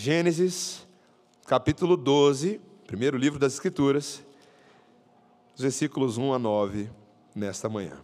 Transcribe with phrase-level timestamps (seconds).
[0.00, 0.86] Gênesis,
[1.44, 4.24] capítulo 12, primeiro livro das Escrituras,
[5.56, 6.88] os versículos 1 a 9,
[7.34, 7.98] nesta manhã.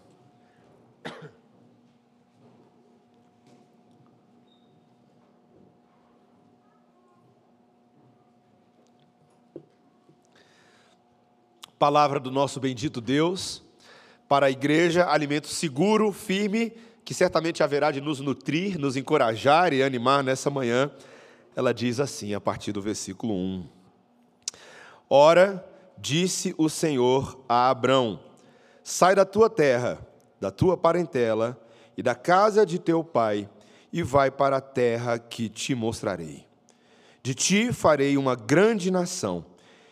[11.78, 13.62] Palavra do nosso bendito Deus,
[14.28, 16.72] para a igreja, alimento seguro, firme,
[17.04, 20.90] que certamente haverá de nos nutrir, nos encorajar e animar nessa manhã.
[21.56, 23.66] Ela diz assim, a partir do versículo 1.
[25.08, 25.64] Ora,
[25.98, 28.20] disse o Senhor a Abrão:
[28.82, 30.04] Sai da tua terra,
[30.40, 31.60] da tua parentela
[31.96, 33.48] e da casa de teu pai,
[33.92, 36.46] e vai para a terra que te mostrarei.
[37.22, 39.44] De ti farei uma grande nação,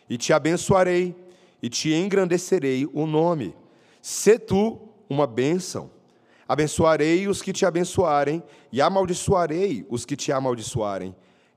[0.09, 1.17] e te abençoarei
[1.63, 3.55] e te engrandecerei o nome.
[4.03, 5.91] Se tu uma bênção.
[6.49, 8.43] Abençoarei os que te abençoarem,
[8.73, 11.15] e amaldiçoarei os que te amaldiçoarem.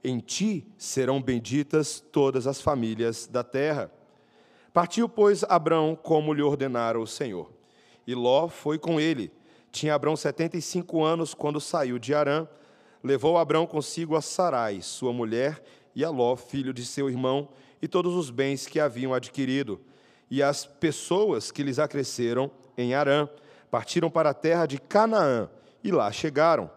[0.07, 3.89] Em ti serão benditas todas as famílias da terra.
[4.71, 7.51] Partiu, pois, Abrão como lhe ordenara o Senhor.
[8.05, 9.31] E Ló foi com ele.
[9.71, 12.47] Tinha Abrão setenta e cinco anos quando saiu de Arã.
[13.03, 15.63] Levou Abrão consigo a Sarai, sua mulher,
[15.95, 17.49] e a Ló, filho de seu irmão,
[17.81, 19.81] e todos os bens que haviam adquirido
[20.29, 23.27] e as pessoas que lhes acresceram em Arã
[23.71, 25.49] partiram para a terra de Canaã
[25.83, 26.69] e lá chegaram.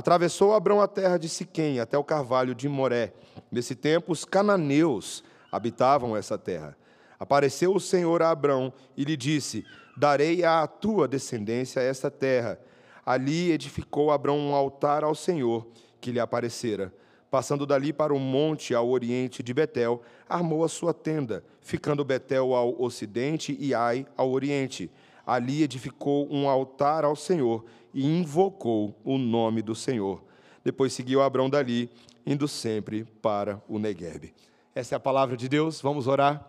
[0.00, 3.12] Atravessou Abrão a terra de Siquém até o carvalho de Moré.
[3.52, 6.74] Nesse tempo, os cananeus habitavam essa terra.
[7.18, 9.62] Apareceu o Senhor a Abrão e lhe disse:
[9.94, 12.58] Darei à tua descendência esta terra.
[13.04, 15.66] Ali edificou Abrão um altar ao Senhor
[16.00, 16.90] que lhe aparecera.
[17.30, 22.54] Passando dali para o monte ao oriente de Betel, armou a sua tenda, ficando Betel
[22.54, 24.90] ao ocidente e Ai ao oriente.
[25.26, 30.22] Ali edificou um altar ao Senhor e invocou o nome do Senhor.
[30.64, 31.90] Depois seguiu Abrão dali,
[32.26, 34.34] indo sempre para o Negueb.
[34.74, 36.46] Essa é a palavra de Deus, vamos orar.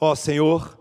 [0.00, 0.78] Ó oh, Senhor,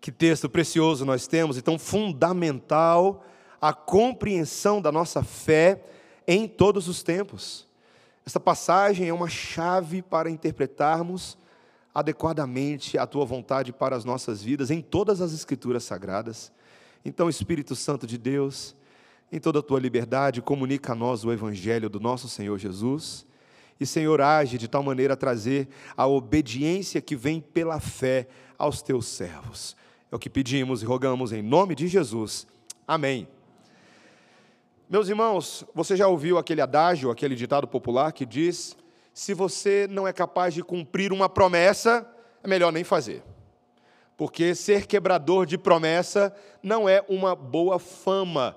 [0.00, 3.24] que texto precioso nós temos e tão fundamental
[3.60, 5.84] a compreensão da nossa fé
[6.26, 7.66] em todos os tempos.
[8.24, 11.36] Essa passagem é uma chave para interpretarmos
[11.94, 16.52] adequadamente a tua vontade para as nossas vidas em todas as escrituras sagradas.
[17.04, 18.74] Então, Espírito Santo de Deus,
[19.32, 23.26] em toda a tua liberdade, comunica a nós o evangelho do nosso Senhor Jesus.
[23.78, 28.26] E, Senhor, age de tal maneira a trazer a obediência que vem pela fé
[28.58, 29.76] aos teus servos.
[30.10, 32.46] É o que pedimos e rogamos em nome de Jesus.
[32.86, 33.28] Amém.
[34.88, 38.76] Meus irmãos, você já ouviu aquele adágio, aquele ditado popular que diz:
[39.14, 42.04] se você não é capaz de cumprir uma promessa,
[42.42, 43.22] é melhor nem fazer.
[44.16, 48.56] Porque ser quebrador de promessa não é uma boa fama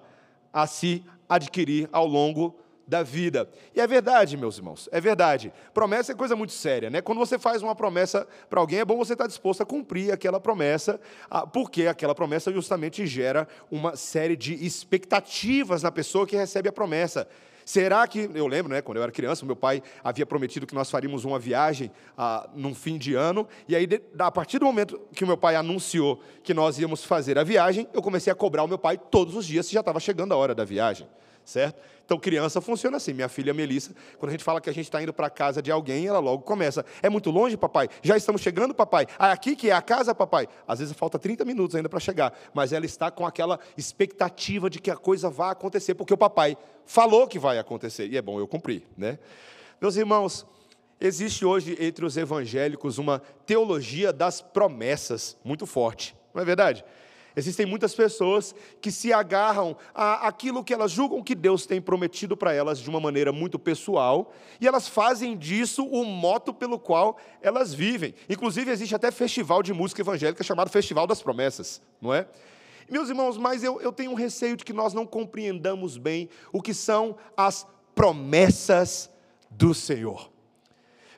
[0.54, 2.56] a se adquirir ao longo
[2.88, 3.50] da vida.
[3.76, 5.54] E é verdade, meus irmãos, é verdade.
[5.74, 7.02] Promessa é coisa muito séria, né?
[7.02, 10.40] Quando você faz uma promessa para alguém, é bom você estar disposto a cumprir aquela
[10.40, 11.00] promessa,
[11.30, 16.74] ah, porque aquela promessa justamente gera uma série de expectativas na pessoa que recebe a
[16.74, 17.28] promessa.
[17.66, 20.90] Será que, eu lembro, né, quando eu era criança, meu pai havia prometido que nós
[20.90, 23.88] faríamos uma viagem ah, num fim de ano, e aí,
[24.20, 27.88] a partir do momento que o meu pai anunciou que nós íamos fazer a viagem,
[27.94, 30.38] eu comecei a cobrar o meu pai todos os dias se já estava chegando a
[30.38, 31.08] hora da viagem
[31.46, 31.82] certo?
[32.06, 33.14] Então, criança funciona assim.
[33.14, 35.62] Minha filha Melissa, quando a gente fala que a gente está indo para a casa
[35.62, 36.86] de alguém, ela logo começa.
[37.02, 37.90] É muito longe, papai?
[38.02, 39.08] Já estamos chegando, papai?
[39.18, 40.48] Ah, aqui que é a casa, papai?
[40.68, 44.80] Às vezes falta 30 minutos ainda para chegar, mas ela está com aquela expectativa de
[44.80, 48.08] que a coisa vá acontecer, porque o papai falou que vai acontecer.
[48.08, 49.18] E é bom eu cumprir, né?
[49.80, 50.46] Meus irmãos,
[51.00, 56.84] existe hoje entre os evangélicos uma teologia das promessas muito forte, não é verdade?
[57.36, 62.54] Existem muitas pessoas que se agarram àquilo que elas julgam que Deus tem prometido para
[62.54, 67.74] elas de uma maneira muito pessoal, e elas fazem disso o moto pelo qual elas
[67.74, 68.14] vivem.
[68.30, 72.28] Inclusive, existe até festival de música evangélica chamado Festival das Promessas, não é?
[72.90, 76.62] Meus irmãos, mas eu, eu tenho um receio de que nós não compreendamos bem o
[76.62, 77.66] que são as
[77.96, 79.10] promessas
[79.50, 80.33] do Senhor.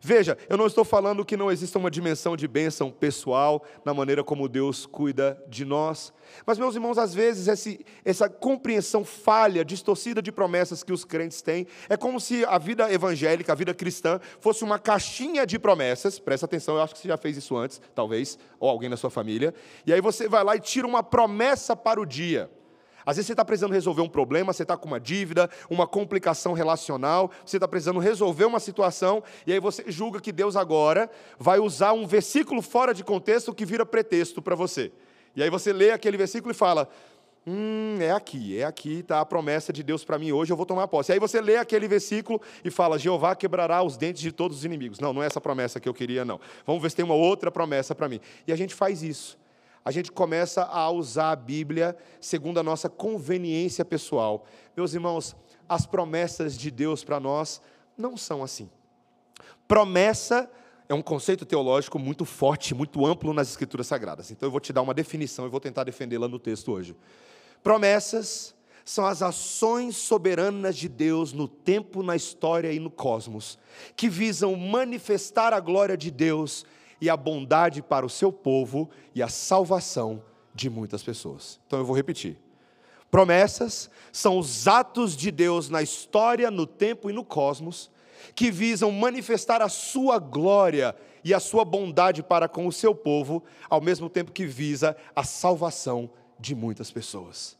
[0.07, 4.23] Veja, eu não estou falando que não exista uma dimensão de bênção pessoal na maneira
[4.23, 6.13] como Deus cuida de nós.
[6.45, 11.41] Mas, meus irmãos, às vezes esse, essa compreensão falha, distorcida de promessas que os crentes
[11.41, 16.19] têm, é como se a vida evangélica, a vida cristã, fosse uma caixinha de promessas.
[16.19, 19.09] Presta atenção, eu acho que você já fez isso antes, talvez, ou alguém na sua
[19.09, 19.55] família.
[19.87, 22.47] E aí você vai lá e tira uma promessa para o dia.
[23.05, 26.53] Às vezes você está precisando resolver um problema, você está com uma dívida, uma complicação
[26.53, 31.59] relacional, você está precisando resolver uma situação, e aí você julga que Deus agora vai
[31.59, 34.91] usar um versículo fora de contexto que vira pretexto para você.
[35.35, 36.89] E aí você lê aquele versículo e fala:
[37.47, 40.65] Hum, é aqui, é aqui, está a promessa de Deus para mim hoje, eu vou
[40.65, 41.11] tomar posse.
[41.11, 44.99] Aí você lê aquele versículo e fala: Jeová quebrará os dentes de todos os inimigos.
[44.99, 46.39] Não, não é essa promessa que eu queria, não.
[46.65, 48.19] Vamos ver se tem uma outra promessa para mim.
[48.47, 49.37] E a gente faz isso.
[49.85, 54.43] A gente começa a usar a Bíblia segundo a nossa conveniência pessoal.
[54.75, 55.35] Meus irmãos,
[55.69, 57.61] as promessas de Deus para nós
[57.95, 58.67] não são assim.
[59.67, 60.49] Promessa
[60.89, 64.31] é um conceito teológico muito forte, muito amplo nas Escrituras Sagradas.
[64.31, 66.95] Então eu vou te dar uma definição e vou tentar defendê-la no texto hoje.
[67.61, 73.57] Promessas são as ações soberanas de Deus no tempo, na história e no cosmos,
[73.95, 76.65] que visam manifestar a glória de Deus
[76.99, 81.59] e a bondade para o seu povo e a salvação de muitas pessoas.
[81.67, 82.37] Então eu vou repetir.
[83.11, 87.89] Promessas são os atos de Deus na história, no tempo e no cosmos,
[88.33, 93.43] que visam manifestar a sua glória e a sua bondade para com o seu povo,
[93.69, 96.09] ao mesmo tempo que visa a salvação
[96.39, 97.57] de muitas pessoas.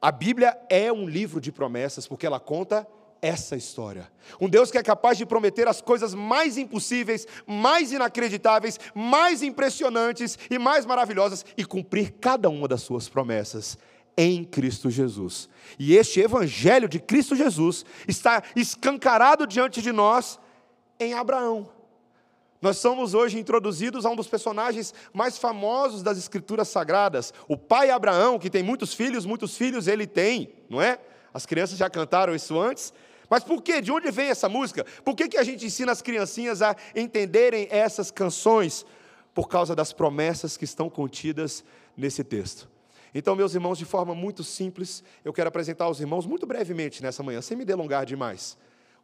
[0.00, 2.86] A Bíblia é um livro de promessas porque ela conta
[3.22, 4.10] essa história.
[4.40, 10.38] Um Deus que é capaz de prometer as coisas mais impossíveis, mais inacreditáveis, mais impressionantes
[10.50, 13.78] e mais maravilhosas e cumprir cada uma das suas promessas
[14.16, 15.48] em Cristo Jesus.
[15.78, 20.38] E este evangelho de Cristo Jesus está escancarado diante de nós
[20.98, 21.68] em Abraão.
[22.60, 27.90] Nós somos hoje introduzidos a um dos personagens mais famosos das Escrituras Sagradas, o pai
[27.90, 30.98] Abraão, que tem muitos filhos, muitos filhos ele tem, não é?
[31.32, 32.92] As crianças já cantaram isso antes.
[33.30, 33.80] Mas por quê?
[33.80, 34.84] De onde vem essa música?
[35.04, 38.84] Por que, que a gente ensina as criancinhas a entenderem essas canções?
[39.32, 41.64] Por causa das promessas que estão contidas
[41.96, 42.68] nesse texto.
[43.14, 47.22] Então, meus irmãos, de forma muito simples, eu quero apresentar aos irmãos muito brevemente nessa
[47.22, 48.58] manhã, sem me delongar demais,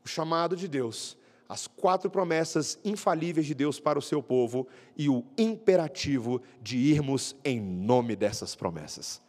[0.04, 1.16] o chamado de Deus
[1.48, 7.36] as quatro promessas infalíveis de Deus para o seu povo e o imperativo de irmos
[7.44, 9.22] em nome dessas promessas.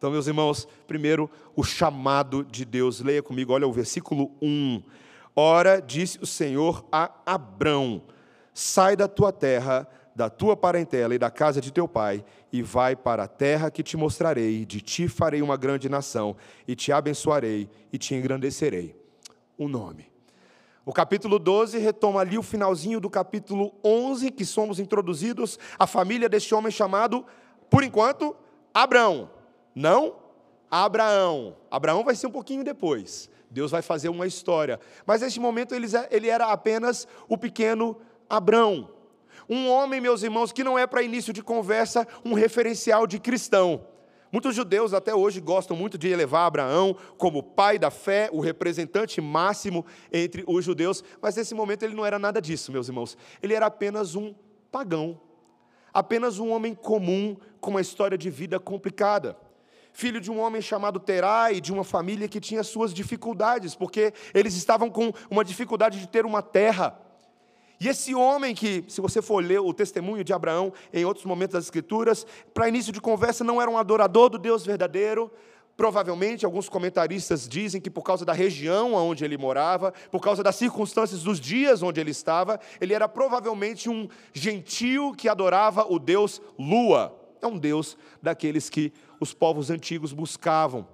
[0.00, 3.02] Então, meus irmãos, primeiro, o chamado de Deus.
[3.02, 4.82] Leia comigo, olha o versículo 1.
[5.36, 8.00] Ora, disse o Senhor a Abrão:
[8.54, 9.86] Sai da tua terra,
[10.16, 13.82] da tua parentela e da casa de teu pai, e vai para a terra que
[13.82, 14.64] te mostrarei.
[14.64, 16.34] De ti farei uma grande nação,
[16.66, 18.96] e te abençoarei, e te engrandecerei.
[19.58, 20.10] O nome.
[20.86, 26.26] O capítulo 12 retoma ali o finalzinho do capítulo 11, que somos introduzidos à família
[26.26, 27.22] deste homem chamado,
[27.68, 28.34] por enquanto,
[28.72, 29.38] Abraão.
[29.74, 30.16] Não
[30.70, 31.56] Abraão.
[31.70, 33.28] Abraão vai ser um pouquinho depois.
[33.50, 34.78] Deus vai fazer uma história.
[35.04, 37.96] Mas neste momento ele era apenas o pequeno
[38.28, 38.88] Abraão.
[39.48, 43.84] Um homem, meus irmãos, que não é para início de conversa um referencial de cristão.
[44.32, 49.20] Muitos judeus até hoje gostam muito de elevar Abraão como pai da fé, o representante
[49.20, 53.18] máximo entre os judeus, mas nesse momento ele não era nada disso, meus irmãos.
[53.42, 54.32] Ele era apenas um
[54.70, 55.20] pagão,
[55.92, 59.36] apenas um homem comum com uma história de vida complicada.
[59.92, 64.54] Filho de um homem chamado Terai, de uma família que tinha suas dificuldades, porque eles
[64.54, 66.98] estavam com uma dificuldade de ter uma terra.
[67.80, 71.54] E esse homem que, se você for ler o testemunho de Abraão em outros momentos
[71.54, 75.32] das Escrituras, para início de conversa não era um adorador do Deus verdadeiro.
[75.78, 80.56] Provavelmente, alguns comentaristas dizem que por causa da região onde ele morava, por causa das
[80.56, 86.42] circunstâncias dos dias onde ele estava, ele era provavelmente um gentio que adorava o Deus
[86.58, 87.18] Lua.
[87.40, 90.88] É um Deus daqueles que os povos antigos buscavam.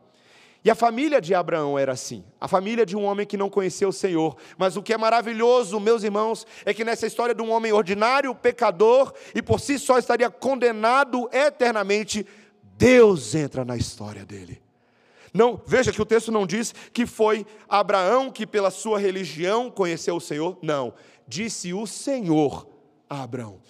[0.65, 3.91] E a família de Abraão era assim, a família de um homem que não conheceu
[3.91, 4.37] o Senhor.
[4.59, 8.35] Mas o que é maravilhoso, meus irmãos, é que nessa história de um homem ordinário,
[8.35, 12.27] pecador, e por si só estaria condenado eternamente,
[12.77, 14.61] Deus entra na história dele.
[15.33, 20.17] Não, veja que o texto não diz que foi Abraão que pela sua religião conheceu
[20.17, 20.59] o Senhor.
[20.63, 20.95] Não,
[21.29, 22.67] disse o Senhor
[23.09, 23.61] a Abraão.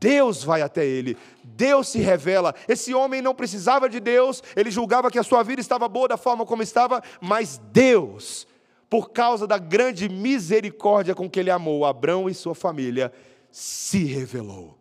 [0.00, 2.54] Deus vai até ele, Deus se revela.
[2.66, 6.16] Esse homem não precisava de Deus, ele julgava que a sua vida estava boa da
[6.16, 8.46] forma como estava, mas Deus,
[8.88, 13.12] por causa da grande misericórdia com que ele amou Abraão e sua família,
[13.50, 14.78] se revelou.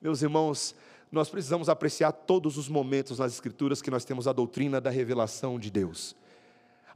[0.00, 0.74] Meus irmãos,
[1.10, 5.58] nós precisamos apreciar todos os momentos nas Escrituras que nós temos a doutrina da revelação
[5.58, 6.14] de Deus.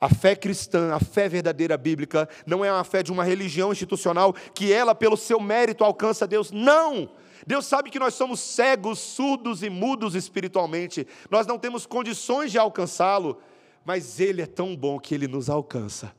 [0.00, 4.32] A fé cristã, a fé verdadeira bíblica, não é uma fé de uma religião institucional
[4.54, 6.52] que ela, pelo seu mérito, alcança Deus.
[6.52, 7.10] Não!
[7.48, 11.06] Deus sabe que nós somos cegos, surdos e mudos espiritualmente.
[11.30, 13.40] Nós não temos condições de alcançá-lo,
[13.86, 16.14] mas Ele é tão bom que Ele nos alcança.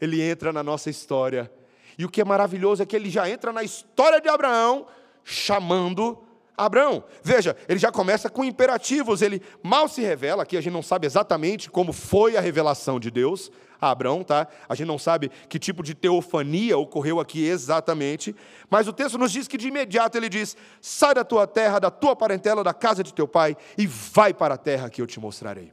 [0.00, 1.48] Ele entra na nossa história.
[1.96, 4.88] E o que é maravilhoso é que Ele já entra na história de Abraão,
[5.22, 6.23] chamando
[6.56, 7.04] Abraão.
[7.22, 11.06] Veja, ele já começa com imperativos, ele mal se revela, aqui a gente não sabe
[11.06, 14.48] exatamente como foi a revelação de Deus a Abraão, tá?
[14.68, 18.34] A gente não sabe que tipo de teofania ocorreu aqui exatamente,
[18.70, 21.90] mas o texto nos diz que de imediato ele diz: "Sai da tua terra, da
[21.90, 25.20] tua parentela, da casa de teu pai e vai para a terra que eu te
[25.20, 25.72] mostrarei".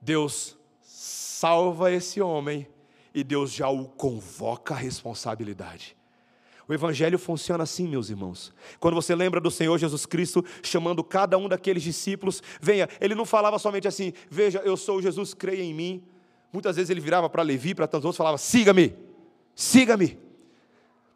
[0.00, 2.66] Deus salva esse homem
[3.14, 5.96] e Deus já o convoca à responsabilidade.
[6.70, 8.54] O Evangelho funciona assim, meus irmãos.
[8.78, 13.24] Quando você lembra do Senhor Jesus Cristo chamando cada um daqueles discípulos, venha, ele não
[13.24, 16.04] falava somente assim, veja, eu sou Jesus, creia em mim.
[16.52, 18.94] Muitas vezes ele virava para Levi, para tantos outros, falava, siga-me,
[19.52, 20.16] siga-me.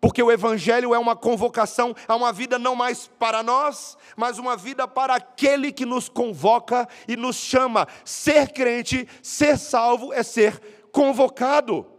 [0.01, 4.57] Porque o Evangelho é uma convocação a uma vida não mais para nós, mas uma
[4.57, 7.87] vida para aquele que nos convoca e nos chama.
[8.05, 11.94] Ser crente, ser salvo é ser convocado.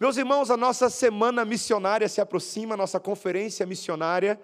[0.00, 4.40] Meus irmãos, a nossa semana missionária se aproxima, a nossa conferência missionária,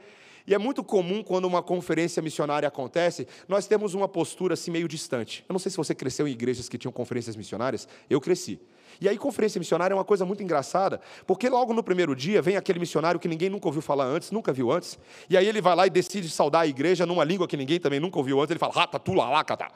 [0.47, 4.87] e é muito comum quando uma conferência missionária acontece, nós temos uma postura assim meio
[4.87, 5.47] distante.
[5.49, 8.61] Eu não sei se você cresceu em igrejas que tinham conferências missionárias, eu cresci.
[9.01, 12.59] E aí, conferência missionária é uma coisa muito engraçada, porque logo no primeiro dia vem
[12.59, 14.99] aquele missionário que ninguém nunca ouviu falar antes, nunca viu antes,
[15.31, 17.99] e aí ele vai lá e decide saudar a igreja numa língua que ninguém também
[17.99, 19.69] nunca ouviu antes, ele fala, rata, tula, lacata.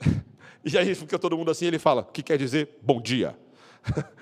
[0.62, 3.38] E aí fica todo mundo assim, ele fala, que quer dizer bom dia.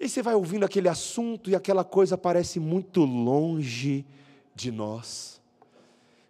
[0.00, 4.06] E você vai ouvindo aquele assunto e aquela coisa parece muito longe
[4.54, 5.40] de nós.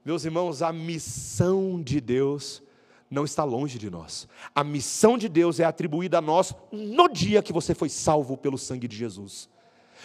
[0.04, 2.62] Meus irmãos, a missão de Deus
[3.10, 4.28] não está longe de nós.
[4.54, 8.56] A missão de Deus é atribuída a nós no dia que você foi salvo pelo
[8.56, 9.48] sangue de Jesus.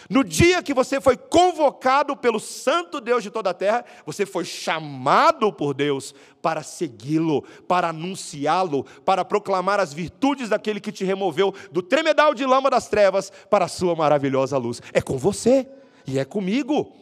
[0.08, 4.44] No dia que você foi convocado pelo Santo Deus de toda a terra, você foi
[4.44, 11.54] chamado por Deus para segui-lo, para anunciá-lo, para proclamar as virtudes daquele que te removeu
[11.72, 14.82] do tremedal de lama das trevas para a sua maravilhosa luz.
[14.92, 15.68] É com você
[16.06, 16.92] e é comigo.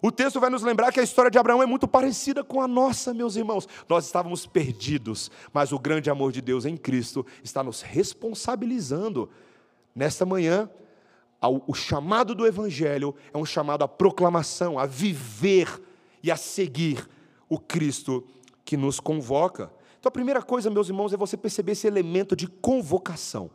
[0.00, 2.68] O texto vai nos lembrar que a história de Abraão é muito parecida com a
[2.68, 3.66] nossa, meus irmãos.
[3.88, 9.28] Nós estávamos perdidos, mas o grande amor de Deus em Cristo está nos responsabilizando.
[9.94, 10.70] Nesta manhã,
[11.40, 15.80] o chamado do Evangelho é um chamado à proclamação, a viver
[16.22, 17.08] e a seguir
[17.48, 18.26] o Cristo
[18.64, 19.70] que nos convoca.
[20.00, 23.50] Então a primeira coisa, meus irmãos, é você perceber esse elemento de convocação.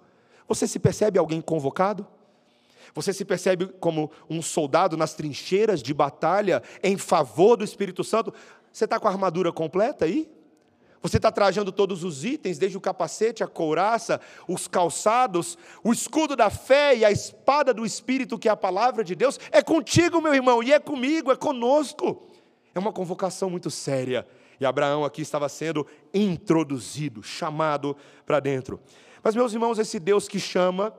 [0.48, 2.08] Você se percebe alguém convocado?
[2.94, 8.34] Você se percebe como um soldado nas trincheiras de batalha em favor do Espírito Santo?
[8.72, 10.30] Você está com a armadura completa aí?
[11.04, 16.34] Você está trajando todos os itens, desde o capacete, a couraça, os calçados, o escudo
[16.34, 19.38] da fé e a espada do Espírito, que é a palavra de Deus.
[19.52, 22.26] É contigo, meu irmão, e é comigo, é conosco.
[22.74, 24.26] É uma convocação muito séria.
[24.62, 28.80] E Abraão aqui estava sendo introduzido, chamado para dentro.
[29.22, 30.94] Mas, meus irmãos, esse Deus que chama,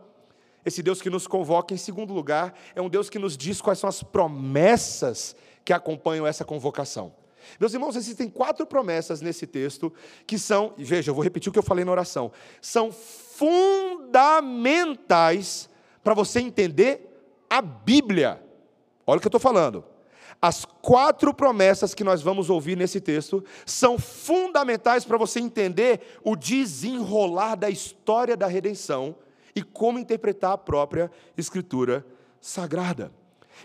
[0.66, 3.78] esse Deus que nos convoca, em segundo lugar, é um Deus que nos diz quais
[3.78, 5.34] são as promessas
[5.64, 7.24] que acompanham essa convocação.
[7.58, 9.92] Meus irmãos, existem quatro promessas nesse texto
[10.26, 15.68] que são, veja, eu vou repetir o que eu falei na oração, são fundamentais
[16.02, 17.10] para você entender
[17.48, 18.42] a Bíblia.
[19.06, 19.84] Olha o que eu estou falando.
[20.40, 26.36] As quatro promessas que nós vamos ouvir nesse texto são fundamentais para você entender o
[26.36, 29.16] desenrolar da história da redenção
[29.56, 32.04] e como interpretar a própria Escritura
[32.40, 33.12] Sagrada.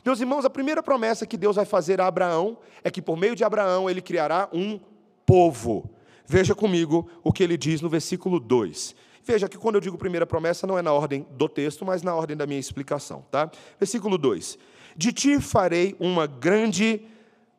[0.04, 3.36] Meus irmãos, a primeira promessa que Deus vai fazer a Abraão é que por meio
[3.36, 4.80] de Abraão ele criará um
[5.26, 5.90] povo.
[6.26, 8.96] Veja comigo o que ele diz no versículo 2.
[9.24, 12.16] Veja que quando eu digo primeira promessa, não é na ordem do texto, mas na
[12.16, 13.26] ordem da minha explicação.
[13.30, 13.52] Tá?
[13.80, 14.58] Versículo 2:
[14.96, 17.02] De ti farei uma grande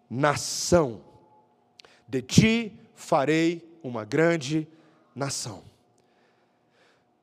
[0.08, 1.00] nação.
[2.08, 4.66] De ti farei uma grande
[5.14, 5.62] nação.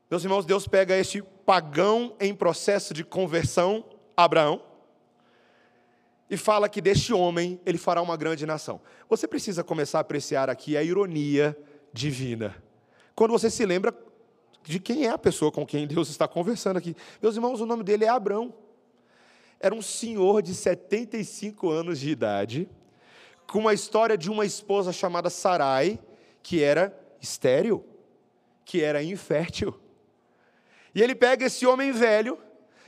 [0.10, 3.84] Meus irmãos, Deus pega este pagão em processo de conversão,
[4.16, 4.62] Abraão,
[6.30, 8.82] e fala que deste homem ele fará uma grande nação.
[9.10, 11.58] Você precisa começar a apreciar aqui a ironia
[11.94, 12.56] divina.
[13.16, 13.94] Quando você se lembra
[14.68, 16.94] de quem é a pessoa com quem Deus está conversando aqui.
[17.22, 18.54] Meus irmãos, o nome dele é Abrão.
[19.60, 22.70] Era um senhor de 75 anos de idade,
[23.48, 25.98] com uma história de uma esposa chamada Sarai,
[26.44, 27.84] que era estéril,
[28.66, 29.74] que era infértil.
[30.94, 32.38] E ele pega esse homem velho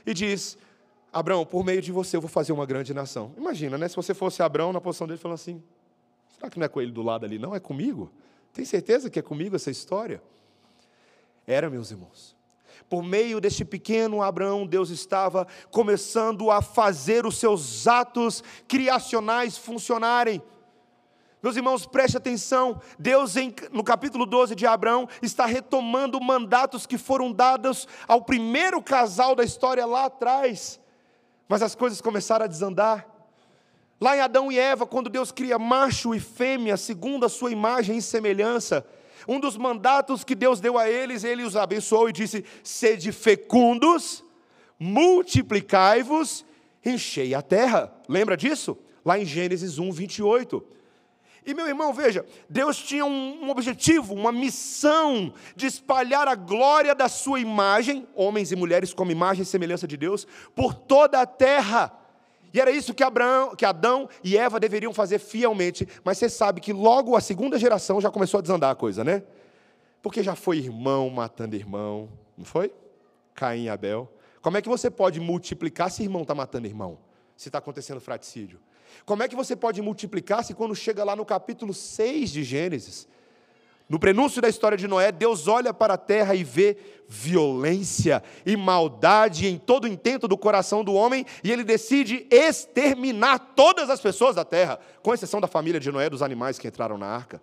[0.04, 0.58] e diz:
[1.12, 3.32] Abraão, por meio de você eu vou fazer uma grande nação.
[3.36, 3.88] Imagina, né?
[3.88, 5.62] Se você fosse Abraão na posição dele, falando assim:
[6.34, 7.38] será que não é com ele do lado ali?
[7.38, 8.10] Não, é comigo?
[8.52, 10.22] Tem certeza que é comigo essa história?
[11.46, 12.36] Era, meus irmãos.
[12.88, 20.42] Por meio deste pequeno Abraão, Deus estava começando a fazer os seus atos criacionais funcionarem.
[21.42, 22.80] Meus irmãos, preste atenção.
[22.98, 28.82] Deus, em, no capítulo 12 de Abraão, está retomando mandatos que foram dados ao primeiro
[28.82, 30.79] casal da história lá atrás.
[31.50, 33.04] Mas as coisas começaram a desandar.
[34.00, 37.96] Lá em Adão e Eva, quando Deus cria macho e fêmea, segundo a sua imagem
[37.96, 38.86] e semelhança,
[39.26, 44.22] um dos mandatos que Deus deu a eles, ele os abençoou e disse: Sede fecundos,
[44.78, 46.46] multiplicai-vos,
[46.86, 47.92] enchei a terra.
[48.08, 48.78] Lembra disso?
[49.04, 50.64] Lá em Gênesis 1, 28.
[51.44, 57.08] E meu irmão, veja, Deus tinha um, objetivo, uma missão de espalhar a glória da
[57.08, 61.96] sua imagem, homens e mulheres como imagem e semelhança de Deus, por toda a terra.
[62.52, 65.88] E era isso que, Abraão, que Adão e Eva deveriam fazer fielmente.
[66.04, 69.22] Mas você sabe que logo a segunda geração já começou a desandar a coisa, né?
[70.02, 72.72] Porque já foi irmão matando irmão, não foi?
[73.34, 74.10] Caim e Abel.
[74.42, 76.98] Como é que você pode multiplicar se irmão está matando irmão?
[77.36, 78.60] Se está acontecendo fraticídio?
[79.04, 83.08] Como é que você pode multiplicar se quando chega lá no capítulo 6 de Gênesis,
[83.90, 86.76] no prenúncio da história de Noé, Deus olha para a terra e vê
[87.08, 93.40] violência e maldade em todo o intento do coração do homem e ele decide exterminar
[93.56, 96.96] todas as pessoas da terra, com exceção da família de Noé, dos animais que entraram
[96.96, 97.42] na arca.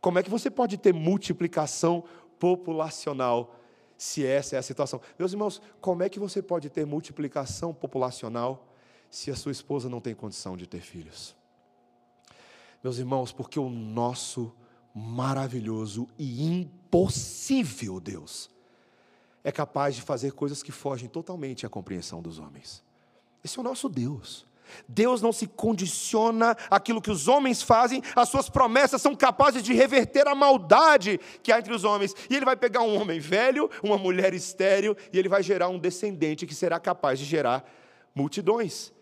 [0.00, 2.02] Como é que você pode ter multiplicação
[2.38, 3.54] populacional
[3.94, 5.02] se essa é a situação?
[5.18, 8.66] Meus irmãos, como é que você pode ter multiplicação populacional
[9.14, 11.36] se a sua esposa não tem condição de ter filhos.
[12.82, 14.52] Meus irmãos, porque o nosso
[14.92, 18.50] maravilhoso e impossível Deus
[19.44, 22.82] é capaz de fazer coisas que fogem totalmente à compreensão dos homens.
[23.44, 24.48] Esse é o nosso Deus.
[24.88, 29.72] Deus não se condiciona àquilo que os homens fazem, as suas promessas são capazes de
[29.72, 32.16] reverter a maldade que há entre os homens.
[32.28, 35.78] E ele vai pegar um homem velho, uma mulher estéril, e ele vai gerar um
[35.78, 37.64] descendente que será capaz de gerar
[38.12, 38.92] multidões.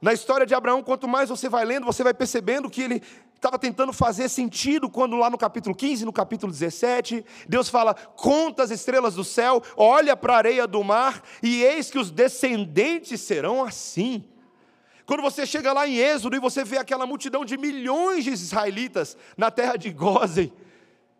[0.00, 3.02] Na história de Abraão, quanto mais você vai lendo, você vai percebendo que ele
[3.34, 8.62] estava tentando fazer sentido quando lá no capítulo 15, no capítulo 17, Deus fala: conta
[8.62, 13.20] as estrelas do céu, olha para a areia do mar, e eis que os descendentes
[13.20, 14.24] serão assim.
[15.04, 19.16] Quando você chega lá em Êxodo e você vê aquela multidão de milhões de israelitas
[19.36, 20.52] na terra de Gozen,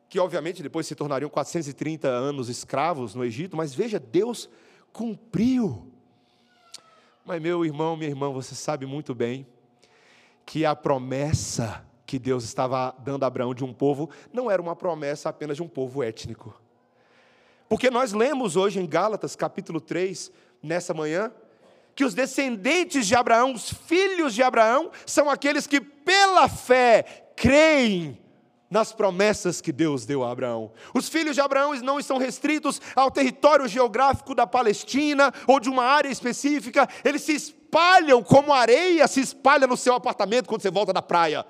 [0.09, 4.49] que obviamente depois se tornariam 430 anos escravos no Egito, mas veja, Deus
[4.93, 5.90] cumpriu
[7.31, 9.47] mas, meu irmão, minha irmã, você sabe muito bem
[10.45, 14.75] que a promessa que Deus estava dando a Abraão de um povo não era uma
[14.75, 16.61] promessa apenas de um povo étnico.
[17.69, 21.33] Porque nós lemos hoje em Gálatas, capítulo 3, nessa manhã,
[21.95, 28.19] que os descendentes de Abraão, os filhos de Abraão, são aqueles que pela fé creem
[28.71, 30.71] nas promessas que Deus deu a Abraão.
[30.95, 35.83] Os filhos de Abraão não estão restritos ao território geográfico da Palestina ou de uma
[35.83, 40.93] área específica, eles se espalham como areia se espalha no seu apartamento quando você volta
[40.93, 41.45] da praia.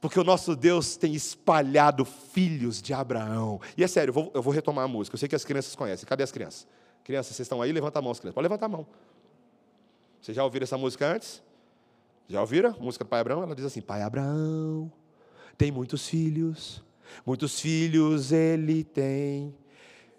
[0.00, 3.60] Porque o nosso Deus tem espalhado filhos de Abraão.
[3.76, 5.14] E é sério, eu vou, eu vou retomar a música.
[5.14, 6.06] Eu sei que as crianças conhecem.
[6.06, 6.66] Cadê as crianças?
[7.02, 7.72] Crianças, vocês estão aí?
[7.72, 8.34] Levanta a mão, as crianças.
[8.34, 8.86] Pode levantar a mão.
[10.20, 11.42] Vocês já ouviram essa música antes?
[12.28, 12.70] Já ouviram?
[12.70, 13.42] A música do Pai Abraão?
[13.42, 14.90] Ela diz assim: Pai Abraão
[15.56, 16.82] tem muitos filhos,
[17.24, 19.54] muitos filhos ele tem.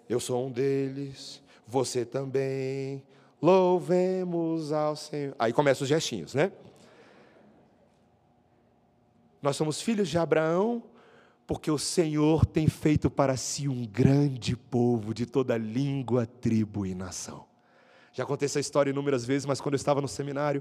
[0.08, 3.02] Eu sou um deles, você também.
[3.40, 5.36] Louvemos ao Senhor.
[5.38, 6.50] Aí começam os gestinhos, né?
[9.40, 10.82] Nós somos filhos de Abraão,
[11.46, 16.94] porque o Senhor tem feito para si um grande povo de toda língua, tribo e
[16.94, 17.46] nação.
[18.12, 20.60] Já contei essa história inúmeras vezes, mas quando eu estava no seminário,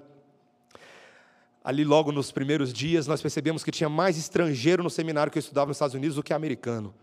[1.68, 5.42] ali logo nos primeiros dias, nós percebemos que tinha mais estrangeiro no seminário que eu
[5.42, 6.96] estudava nos Estados Unidos do que americano.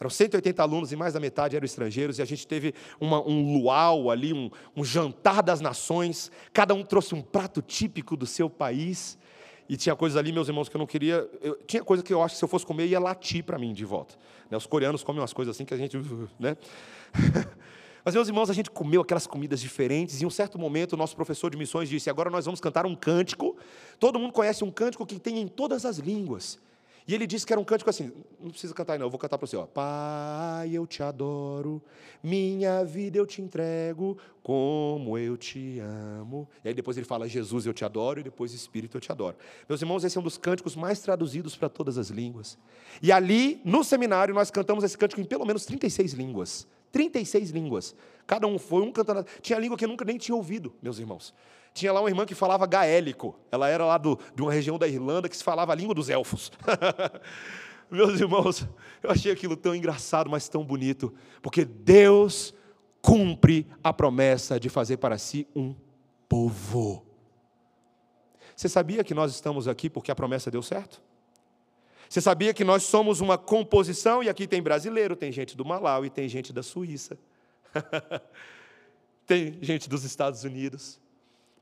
[0.00, 3.56] Eram 180 alunos e mais da metade eram estrangeiros, e a gente teve uma, um
[3.56, 8.50] luau ali, um, um jantar das nações, cada um trouxe um prato típico do seu
[8.50, 9.16] país,
[9.68, 11.30] e tinha coisas ali, meus irmãos, que eu não queria.
[11.40, 13.72] Eu, tinha coisa que eu acho que se eu fosse comer ia latir para mim
[13.72, 14.16] de volta.
[14.50, 15.96] Né, os coreanos comem umas coisas assim que a gente.
[16.40, 16.56] Né?
[18.04, 20.96] Mas, meus irmãos, a gente comeu aquelas comidas diferentes, e em um certo momento o
[20.96, 23.56] nosso professor de missões disse: agora nós vamos cantar um cântico.
[23.98, 26.58] Todo mundo conhece um cântico que tem em todas as línguas.
[27.06, 29.36] E ele disse que era um cântico assim, não precisa cantar não, eu vou cantar
[29.36, 29.66] para você, ó.
[29.66, 31.82] Pai, eu te adoro,
[32.22, 36.48] minha vida eu te entrego, como eu te amo.
[36.64, 39.36] E aí depois ele fala, Jesus, eu te adoro, e depois Espírito, eu te adoro.
[39.68, 42.56] Meus irmãos, esse é um dos cânticos mais traduzidos para todas as línguas.
[43.02, 46.68] E ali, no seminário, nós cantamos esse cântico em pelo menos 36 línguas.
[46.92, 47.96] 36 línguas.
[48.26, 49.26] Cada um foi, um cantando.
[49.40, 51.34] Tinha língua que eu nunca nem tinha ouvido, meus irmãos.
[51.74, 53.34] Tinha lá uma irmã que falava gaélico.
[53.50, 56.10] Ela era lá do, de uma região da Irlanda que se falava a língua dos
[56.10, 56.52] elfos.
[57.90, 58.68] meus irmãos,
[59.02, 61.12] eu achei aquilo tão engraçado, mas tão bonito.
[61.40, 62.54] Porque Deus
[63.00, 65.74] cumpre a promessa de fazer para si um
[66.28, 67.04] povo.
[68.54, 71.02] Você sabia que nós estamos aqui porque a promessa deu certo?
[72.12, 74.22] Você sabia que nós somos uma composição?
[74.22, 77.16] E aqui tem brasileiro, tem gente do Malau e tem gente da Suíça.
[79.26, 81.00] tem gente dos Estados Unidos.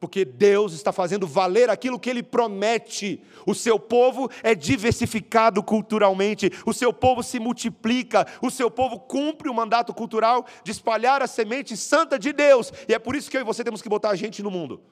[0.00, 3.22] Porque Deus está fazendo valer aquilo que Ele promete.
[3.46, 9.48] O seu povo é diversificado culturalmente, o seu povo se multiplica, o seu povo cumpre
[9.48, 12.72] o mandato cultural de espalhar a semente santa de Deus.
[12.88, 14.82] E é por isso que eu e você temos que botar a gente no mundo.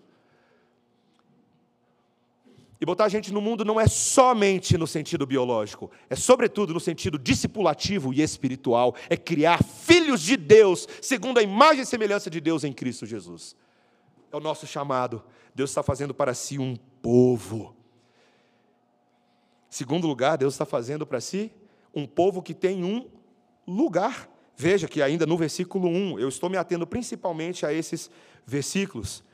[2.81, 6.79] E botar a gente no mundo não é somente no sentido biológico, é sobretudo no
[6.79, 12.41] sentido discipulativo e espiritual, é criar filhos de Deus, segundo a imagem e semelhança de
[12.41, 13.57] Deus em Cristo Jesus.
[14.31, 15.25] É o nosso chamado.
[15.55, 17.75] Deus está fazendo para si um povo.
[19.69, 21.51] Segundo lugar, Deus está fazendo para si
[21.95, 23.09] um povo que tem um
[23.67, 24.31] lugar.
[24.57, 28.11] Veja que ainda no versículo 1, eu estou me atendo principalmente a esses
[28.47, 29.25] versículos.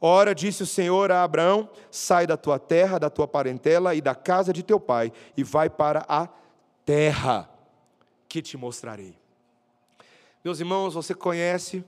[0.00, 4.14] Ora, disse o Senhor a Abraão: sai da tua terra, da tua parentela e da
[4.14, 6.28] casa de teu pai, e vai para a
[6.84, 7.48] terra
[8.28, 9.16] que te mostrarei.
[10.44, 11.84] Meus irmãos, você conhece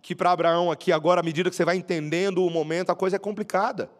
[0.00, 3.16] que para Abraão aqui, agora, à medida que você vai entendendo o momento, a coisa
[3.16, 3.90] é complicada.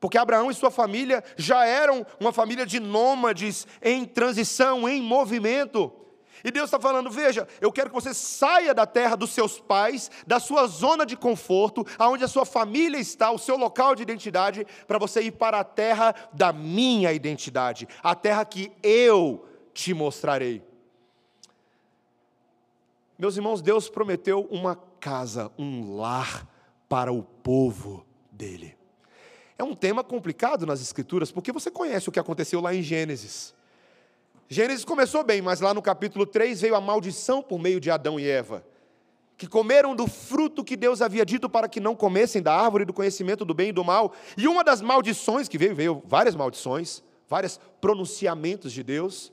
[0.00, 5.92] Porque Abraão e sua família já eram uma família de nômades em transição, em movimento.
[6.44, 10.10] E Deus está falando: veja, eu quero que você saia da terra dos seus pais,
[10.26, 14.66] da sua zona de conforto, aonde a sua família está, o seu local de identidade,
[14.86, 20.62] para você ir para a terra da minha identidade, a terra que eu te mostrarei.
[23.18, 26.46] Meus irmãos, Deus prometeu uma casa, um lar
[26.88, 28.76] para o povo dele.
[29.56, 33.54] É um tema complicado nas Escrituras, porque você conhece o que aconteceu lá em Gênesis.
[34.48, 38.20] Gênesis começou bem, mas lá no capítulo 3 veio a maldição por meio de Adão
[38.20, 38.64] e Eva,
[39.36, 42.92] que comeram do fruto que Deus havia dito para que não comessem da árvore do
[42.92, 44.12] conhecimento do bem e do mal.
[44.36, 49.32] E uma das maldições que veio, veio várias maldições, vários pronunciamentos de Deus,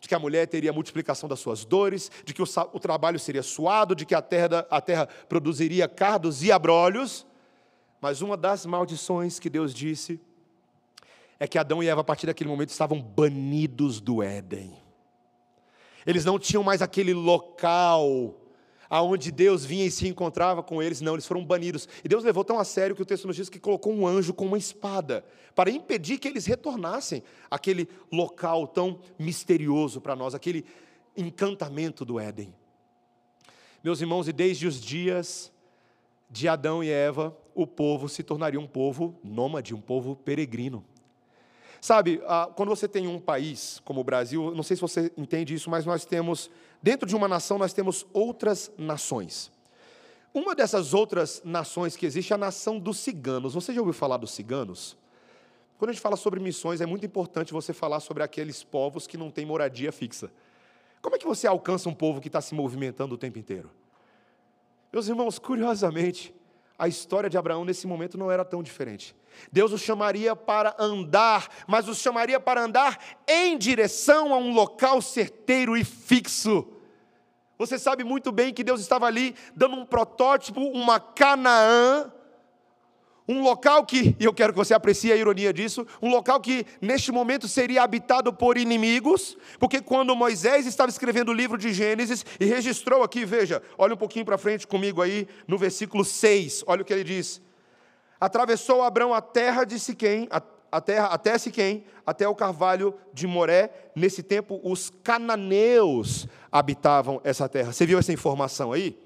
[0.00, 3.42] de que a mulher teria multiplicação das suas dores, de que o, o trabalho seria
[3.42, 7.26] suado, de que a terra, a terra produziria cardos e abrolhos.
[8.00, 10.20] Mas uma das maldições que Deus disse
[11.38, 14.76] é que Adão e Eva, a partir daquele momento, estavam banidos do Éden.
[16.06, 18.34] Eles não tinham mais aquele local
[18.88, 21.88] aonde Deus vinha e se encontrava com eles, não, eles foram banidos.
[22.02, 24.32] E Deus levou tão a sério que o texto nos diz que colocou um anjo
[24.32, 25.24] com uma espada
[25.54, 30.64] para impedir que eles retornassem àquele local tão misterioso para nós, aquele
[31.16, 32.54] encantamento do Éden.
[33.82, 35.52] Meus irmãos, e desde os dias
[36.30, 40.84] de Adão e Eva, o povo se tornaria um povo nômade, um povo peregrino.
[41.80, 42.20] Sabe,
[42.56, 45.86] quando você tem um país como o Brasil, não sei se você entende isso, mas
[45.86, 46.50] nós temos,
[46.82, 49.52] dentro de uma nação, nós temos outras nações.
[50.34, 53.54] Uma dessas outras nações que existe é a nação dos ciganos.
[53.54, 54.96] Você já ouviu falar dos ciganos?
[55.78, 59.16] Quando a gente fala sobre missões, é muito importante você falar sobre aqueles povos que
[59.16, 60.30] não têm moradia fixa.
[61.00, 63.70] Como é que você alcança um povo que está se movimentando o tempo inteiro?
[64.92, 66.34] Meus irmãos, curiosamente,
[66.76, 69.14] a história de Abraão nesse momento não era tão diferente.
[69.52, 75.00] Deus os chamaria para andar, mas os chamaria para andar em direção a um local
[75.00, 76.66] certeiro e fixo.
[77.58, 82.12] Você sabe muito bem que Deus estava ali dando um protótipo, uma Canaã,
[83.28, 86.64] um local que, e eu quero que você aprecie a ironia disso, um local que
[86.80, 92.24] neste momento seria habitado por inimigos, porque quando Moisés estava escrevendo o livro de Gênesis
[92.40, 96.80] e registrou aqui, veja, olha um pouquinho para frente comigo aí, no versículo 6, olha
[96.80, 97.42] o que ele diz:
[98.20, 103.26] Atravessou Abraão a terra de Siquém, a, a terra até Siquém, até o carvalho de
[103.26, 103.70] Moré.
[103.94, 107.72] Nesse tempo, os cananeus habitavam essa terra.
[107.72, 108.98] Você viu essa informação aí?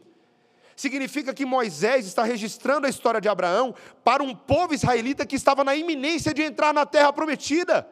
[0.74, 5.62] significa que Moisés está registrando a história de Abraão para um povo israelita que estava
[5.62, 7.86] na iminência de entrar na terra prometida.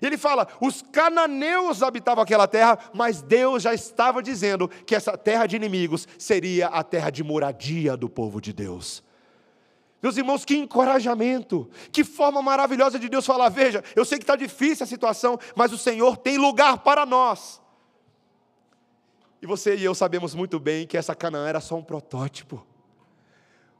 [0.00, 5.46] Ele fala: os cananeus habitavam aquela terra, mas Deus já estava dizendo que essa terra
[5.46, 9.02] de inimigos seria a terra de moradia do povo de Deus.
[10.06, 14.36] Meus irmãos, que encorajamento, que forma maravilhosa de Deus falar: veja, eu sei que está
[14.36, 17.60] difícil a situação, mas o Senhor tem lugar para nós.
[19.42, 22.64] E você e eu sabemos muito bem que essa Canaã era só um protótipo.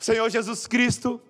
[0.00, 1.22] O Senhor Jesus Cristo,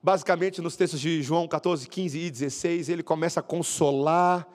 [0.00, 4.46] basicamente nos textos de João 14, 15 e 16, ele começa a consolar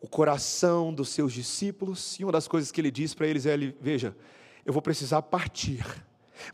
[0.00, 3.52] o coração dos seus discípulos, e uma das coisas que ele diz para eles é:
[3.52, 4.16] ele, veja,
[4.64, 5.86] eu vou precisar partir,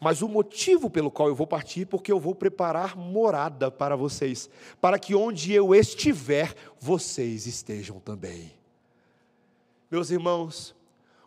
[0.01, 3.97] mas o motivo pelo qual eu vou partir é porque eu vou preparar morada para
[3.97, 4.49] vocês,
[4.81, 8.53] para que onde eu estiver, vocês estejam também.
[9.91, 10.75] Meus irmãos,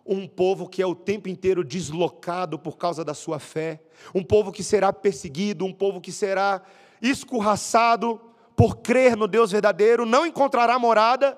[0.05, 3.81] um povo que é o tempo inteiro deslocado por causa da sua fé,
[4.13, 6.61] um povo que será perseguido, um povo que será
[7.01, 8.19] escorraçado
[8.55, 11.37] por crer no Deus verdadeiro, não encontrará morada,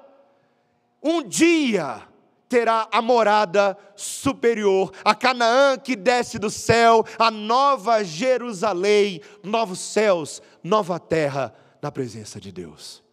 [1.02, 2.07] um dia
[2.48, 10.42] terá a morada superior, a Canaã que desce do céu, a nova Jerusalém, novos céus,
[10.64, 13.04] nova terra na presença de Deus.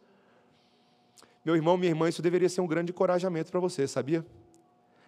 [1.45, 4.25] Meu irmão, minha irmã, isso deveria ser um grande encorajamento para você, sabia?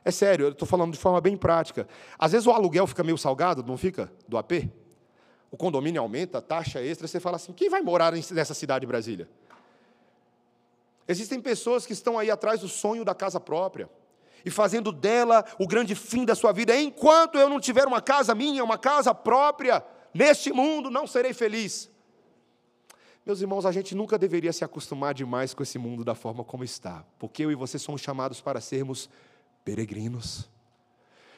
[0.05, 1.89] É sério, eu estou falando de forma bem prática.
[2.19, 4.13] Às vezes o aluguel fica meio salgado, não fica?
[4.29, 4.69] Do AP?
[5.51, 9.29] O condomínio aumenta, taxa extra, você fala assim: quem vai morar nessa cidade de Brasília?
[11.09, 13.89] Existem pessoas que estão aí atrás do sonho da casa própria
[14.45, 16.79] e fazendo dela o grande fim da sua vida.
[16.79, 21.91] Enquanto eu não tiver uma casa minha, uma casa própria, neste mundo não serei feliz.
[23.25, 26.63] Meus irmãos, a gente nunca deveria se acostumar demais com esse mundo da forma como
[26.63, 29.11] está, porque eu e você somos chamados para sermos
[29.65, 30.49] peregrinos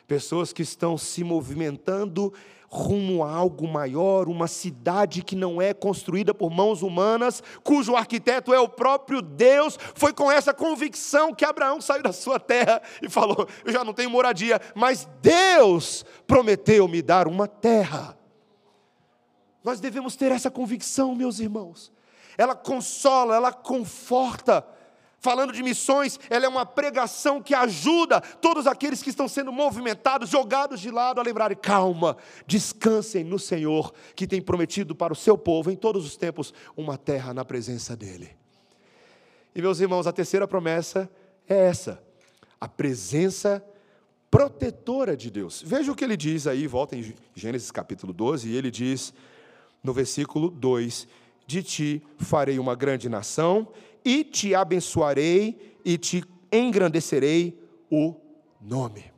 [0.08, 2.32] pessoas que estão se movimentando
[2.70, 8.52] rumo a algo maior, uma cidade que não é construída por mãos humanas, cujo arquiteto
[8.52, 9.78] é o próprio Deus.
[9.94, 13.94] Foi com essa convicção que Abraão saiu da sua terra e falou: Eu já não
[13.94, 18.18] tenho moradia, mas Deus prometeu me dar uma terra.
[19.62, 21.92] Nós devemos ter essa convicção, meus irmãos.
[22.36, 24.64] Ela consola, ela conforta
[25.20, 30.30] Falando de missões, ela é uma pregação que ajuda todos aqueles que estão sendo movimentados,
[30.30, 35.36] jogados de lado, a lembrarem: calma, descansem no Senhor, que tem prometido para o seu
[35.36, 38.30] povo, em todos os tempos, uma terra na presença dEle.
[39.54, 41.10] E meus irmãos, a terceira promessa
[41.48, 42.00] é essa:
[42.60, 43.64] a presença
[44.30, 45.60] protetora de Deus.
[45.66, 49.12] Veja o que ele diz aí, volta em Gênesis capítulo 12, e ele diz
[49.82, 51.08] no versículo 2:
[51.44, 53.66] De ti farei uma grande nação
[54.04, 57.58] e te abençoarei e te engrandecerei
[57.90, 58.14] o
[58.60, 59.10] nome.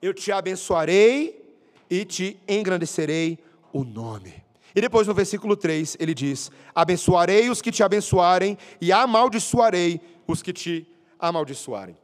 [0.00, 1.40] Eu te abençoarei
[1.88, 3.38] e te engrandecerei
[3.72, 4.42] o nome.
[4.74, 10.42] E depois no versículo 3 ele diz: Abençoarei os que te abençoarem e amaldiçoarei os
[10.42, 10.86] que te
[11.18, 11.96] amaldiçoarem.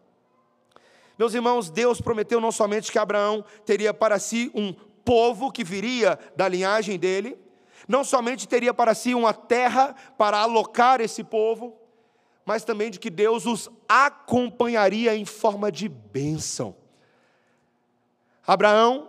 [1.18, 4.74] Meus irmãos, Deus prometeu não somente que Abraão teria para si um
[5.05, 7.38] povo que viria da linhagem dele,
[7.87, 11.77] não somente teria para si uma terra para alocar esse povo,
[12.44, 16.75] mas também de que Deus os acompanharia em forma de bênção.
[18.46, 19.09] Abraão,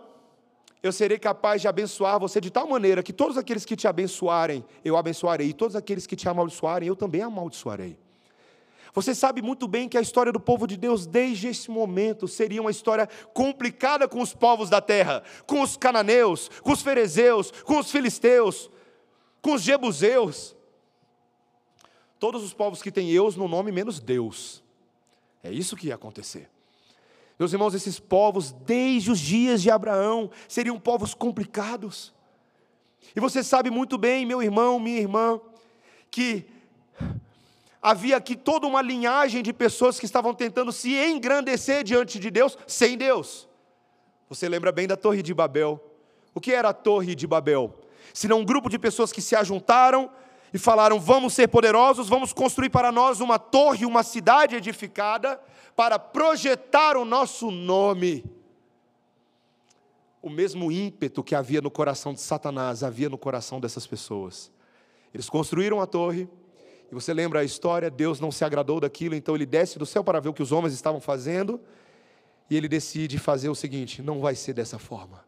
[0.82, 4.64] eu serei capaz de abençoar você de tal maneira que todos aqueles que te abençoarem,
[4.84, 7.98] eu abençoarei, e todos aqueles que te amaldiçoarem, eu também amaldiçoarei.
[8.98, 12.60] Você sabe muito bem que a história do povo de Deus, desde esse momento, seria
[12.60, 17.78] uma história complicada com os povos da terra, com os cananeus, com os ferezeus, com
[17.78, 18.68] os filisteus,
[19.40, 20.56] com os jebuseus.
[22.18, 24.64] Todos os povos que têm eus no nome, menos Deus.
[25.44, 26.50] É isso que ia acontecer.
[27.38, 32.12] Meus irmãos, esses povos, desde os dias de Abraão, seriam povos complicados.
[33.14, 35.40] E você sabe muito bem, meu irmão, minha irmã,
[36.10, 36.46] que
[37.82, 42.56] havia aqui toda uma linhagem de pessoas que estavam tentando se engrandecer diante de Deus
[42.66, 43.48] sem Deus.
[44.28, 45.82] Você lembra bem da Torre de Babel?
[46.34, 47.74] O que era a Torre de Babel?
[48.12, 50.10] Senão um grupo de pessoas que se ajuntaram
[50.52, 55.40] e falaram: vamos ser poderosos, vamos construir para nós uma torre, uma cidade edificada,
[55.74, 58.24] para projetar o nosso nome.
[60.20, 64.50] O mesmo ímpeto que havia no coração de Satanás havia no coração dessas pessoas.
[65.14, 66.28] Eles construíram a torre,
[66.90, 67.90] e você lembra a história?
[67.90, 70.52] Deus não se agradou daquilo, então ele desce do céu para ver o que os
[70.52, 71.60] homens estavam fazendo,
[72.48, 75.24] e ele decide fazer o seguinte: não vai ser dessa forma.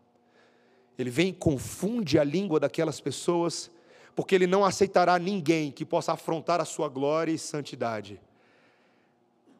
[0.99, 3.71] Ele vem e confunde a língua daquelas pessoas,
[4.15, 8.21] porque ele não aceitará ninguém que possa afrontar a sua glória e santidade.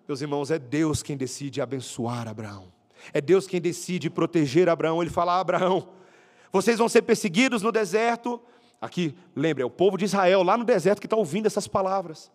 [0.09, 2.73] Meus irmãos, é Deus quem decide abençoar Abraão.
[3.13, 5.03] É Deus quem decide proteger Abraão.
[5.03, 5.89] Ele fala: Abraão,
[6.51, 8.41] vocês vão ser perseguidos no deserto,
[8.81, 12.31] Aqui, lembre, é o povo de Israel lá no deserto que está ouvindo essas palavras.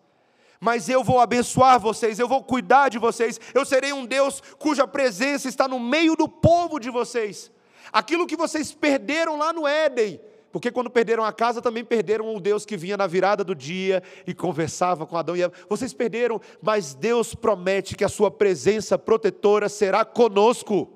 [0.60, 4.88] Mas eu vou abençoar vocês, eu vou cuidar de vocês, eu serei um Deus cuja
[4.88, 7.52] presença está no meio do povo de vocês.
[7.92, 10.20] Aquilo que vocês perderam lá no Éden,
[10.52, 14.02] porque quando perderam a casa também perderam o Deus que vinha na virada do dia
[14.26, 15.54] e conversava com Adão e Eva.
[15.68, 20.95] Vocês perderam, mas Deus promete que a sua presença protetora será conosco.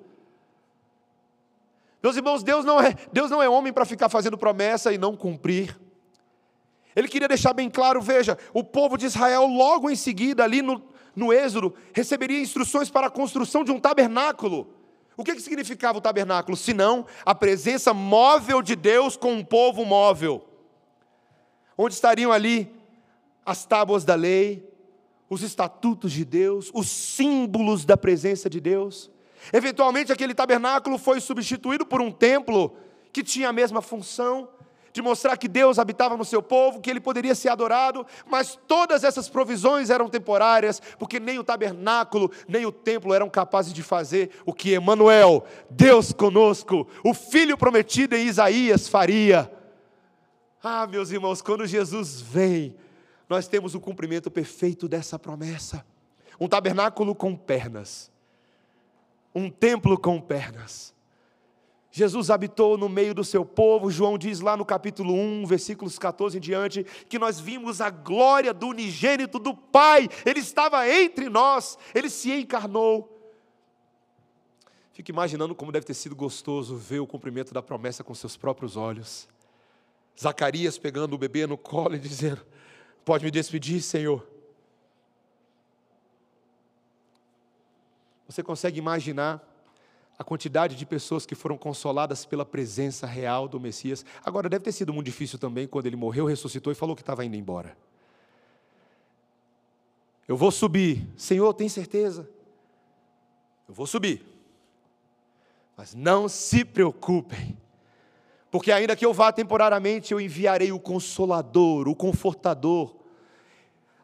[2.02, 5.16] Meus irmãos, Deus não é, Deus não é homem para ficar fazendo promessa e não
[5.16, 5.78] cumprir.
[6.96, 10.82] Ele queria deixar bem claro, veja, o povo de Israel, logo em seguida, ali no,
[11.16, 14.74] no Êxodo, receberia instruções para a construção de um tabernáculo.
[15.16, 16.56] O que, que significava o tabernáculo?
[16.56, 20.46] Senão a presença móvel de Deus com um povo móvel.
[21.78, 22.74] Onde estariam ali
[23.46, 24.66] as tábuas da lei,
[25.30, 29.12] os estatutos de Deus, os símbolos da presença de Deus.
[29.52, 32.76] Eventualmente, aquele tabernáculo foi substituído por um templo
[33.12, 34.50] que tinha a mesma função
[34.92, 39.04] de mostrar que Deus habitava no seu povo, que ele poderia ser adorado, mas todas
[39.04, 44.32] essas provisões eram temporárias, porque nem o tabernáculo, nem o templo eram capazes de fazer
[44.46, 49.52] o que Emanuel, Deus conosco, o filho prometido em Isaías faria.
[50.62, 52.76] Ah, meus irmãos, quando Jesus vem,
[53.30, 55.86] nós temos o cumprimento perfeito dessa promessa.
[56.40, 58.12] Um tabernáculo com pernas
[59.34, 60.94] um templo com pernas.
[61.92, 66.38] Jesus habitou no meio do seu povo, João diz lá no capítulo 1, versículos 14
[66.38, 71.78] em diante, que nós vimos a glória do unigênito do Pai, ele estava entre nós,
[71.96, 73.18] ele se encarnou.
[74.94, 78.78] Fico imaginando como deve ter sido gostoso ver o cumprimento da promessa com seus próprios
[78.78, 79.28] olhos.
[80.20, 82.46] Zacarias pegando o bebê no colo e dizendo:
[83.06, 84.28] Pode me despedir, Senhor.
[88.30, 89.44] Você consegue imaginar
[90.16, 94.06] a quantidade de pessoas que foram consoladas pela presença real do Messias.
[94.24, 97.26] Agora, deve ter sido muito difícil também quando ele morreu, ressuscitou e falou que estava
[97.26, 97.76] indo embora.
[100.28, 101.08] Eu vou subir.
[101.18, 102.30] Senhor, tem certeza?
[103.68, 104.24] Eu vou subir.
[105.76, 107.58] Mas não se preocupem,
[108.52, 112.94] porque ainda que eu vá temporariamente, eu enviarei o consolador, o confortador,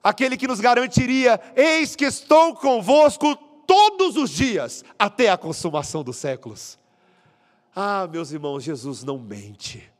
[0.03, 6.17] aquele que nos garantiria: eis que estou convosco todos os dias, até a consumação dos
[6.17, 6.79] séculos.
[7.75, 9.91] Ah, meus irmãos, Jesus não mente.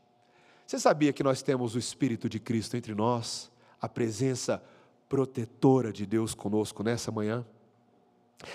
[0.66, 4.62] Você sabia que nós temos o Espírito de Cristo entre nós, a presença
[5.08, 7.46] protetora de Deus conosco nessa manhã?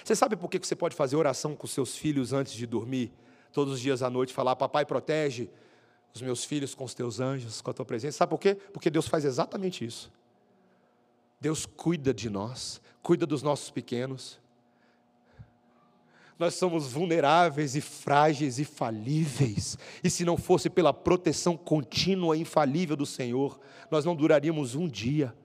[0.04, 3.14] Você sabe por que você pode fazer oração com seus filhos antes de dormir,
[3.54, 5.50] todos os dias à noite, falar: Papai, protege
[6.14, 8.18] os meus filhos com os teus anjos, com a tua presença?
[8.18, 8.56] Sabe por quê?
[8.56, 10.12] Porque Deus faz exatamente isso.
[11.40, 14.41] Deus cuida de nós, cuida dos nossos pequenos
[16.42, 19.78] nós somos vulneráveis e frágeis e falíveis.
[20.04, 23.60] E se não fosse pela proteção contínua e infalível do Senhor,
[23.92, 25.36] nós não duraríamos um dia.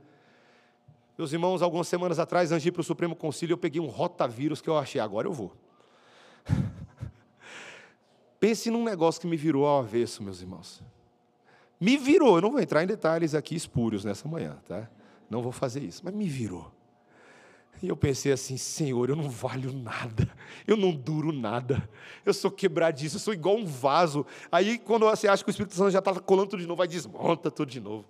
[1.19, 3.89] Meus irmãos, algumas semanas atrás, antes de ir para o Supremo Conselho, eu peguei um
[3.89, 5.55] rotavírus que eu achei, agora eu vou.
[8.41, 10.83] Pense num negócio que me virou ao avesso, meus irmãos.
[11.79, 14.89] Me virou, eu não vou entrar em detalhes aqui espúrios nessa manhã, tá?
[15.29, 16.73] Não vou fazer isso, mas me virou.
[17.83, 20.29] E eu pensei assim, Senhor, eu não valho nada,
[20.67, 21.89] eu não duro nada,
[22.25, 24.25] eu sou quebradiço, eu sou igual um vaso.
[24.51, 26.89] Aí, quando você acha que o Espírito Santo já está colando tudo de novo, vai
[26.89, 28.07] desmonta tudo de novo.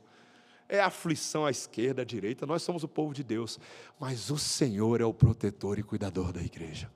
[0.68, 3.58] É aflição à esquerda, à direita, nós somos o povo de Deus,
[3.98, 6.90] mas o Senhor é o protetor e cuidador da igreja,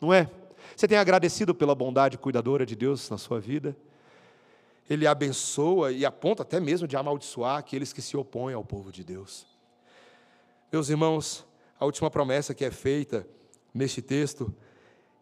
[0.00, 0.30] não é?
[0.76, 3.76] Você tem agradecido pela bondade cuidadora de Deus na sua vida?
[4.88, 9.04] Ele abençoa e aponta até mesmo de amaldiçoar aqueles que se opõem ao povo de
[9.04, 9.46] Deus.
[10.72, 11.46] Meus irmãos,
[11.82, 13.26] a última promessa que é feita
[13.74, 14.54] neste texto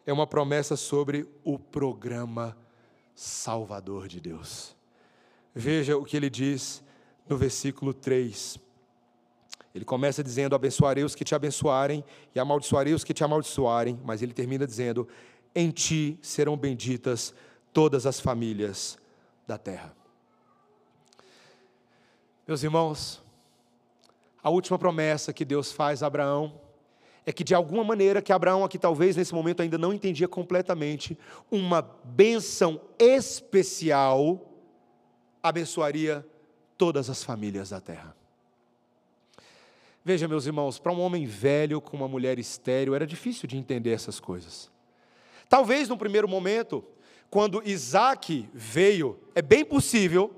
[0.05, 2.55] é uma promessa sobre o programa
[3.15, 4.75] salvador de Deus.
[5.55, 6.83] Veja o que ele diz
[7.27, 8.59] no versículo 3.
[9.73, 13.99] Ele começa dizendo: Abençoarei os que te abençoarem, e amaldiçoarei os que te amaldiçoarem.
[14.05, 15.07] Mas ele termina dizendo:
[15.55, 17.33] Em ti serão benditas
[17.73, 18.99] todas as famílias
[19.47, 19.95] da terra.
[22.47, 23.23] Meus irmãos,
[24.43, 26.59] a última promessa que Deus faz a Abraão
[27.25, 31.17] é que de alguma maneira que Abraão aqui talvez nesse momento ainda não entendia completamente,
[31.51, 34.51] uma bênção especial
[35.43, 36.25] abençoaria
[36.77, 38.15] todas as famílias da terra.
[40.03, 43.91] Veja, meus irmãos, para um homem velho com uma mulher estéril era difícil de entender
[43.91, 44.71] essas coisas.
[45.47, 46.83] Talvez no primeiro momento,
[47.29, 50.33] quando Isaac veio, é bem possível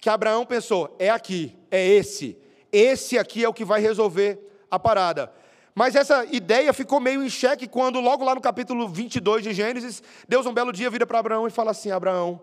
[0.00, 2.38] que Abraão pensou: é aqui, é esse,
[2.72, 4.38] esse aqui é o que vai resolver
[4.70, 5.32] a parada.
[5.74, 10.02] Mas essa ideia ficou meio em xeque quando, logo lá no capítulo 22 de Gênesis,
[10.28, 12.40] Deus um belo dia vira para Abraão e fala assim: Abraão.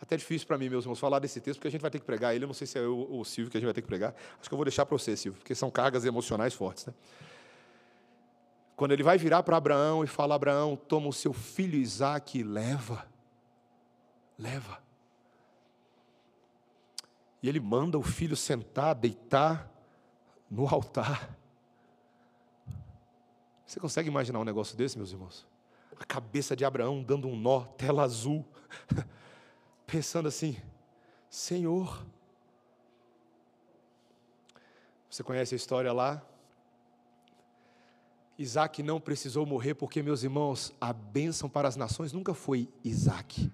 [0.00, 1.98] É até difícil para mim, meus irmãos, falar desse texto, porque a gente vai ter
[1.98, 2.44] que pregar ele.
[2.44, 3.86] Eu não sei se é eu ou o Silvio que a gente vai ter que
[3.86, 4.14] pregar.
[4.38, 6.86] Acho que eu vou deixar para você, Silvio, porque são cargas emocionais fortes.
[6.86, 6.94] Né?
[8.76, 12.42] Quando ele vai virar para Abraão e fala: Abraão, toma o seu filho Isaac e
[12.42, 13.06] leva.
[14.38, 14.83] Leva.
[17.44, 19.70] E ele manda o filho sentar, deitar
[20.50, 21.28] no altar.
[23.66, 25.46] Você consegue imaginar um negócio desse, meus irmãos?
[26.00, 28.46] A cabeça de Abraão dando um nó, tela azul,
[29.86, 30.56] pensando assim:
[31.28, 32.06] Senhor.
[35.10, 36.22] Você conhece a história lá?
[38.38, 43.52] Isaac não precisou morrer porque, meus irmãos, a bênção para as nações nunca foi Isaac.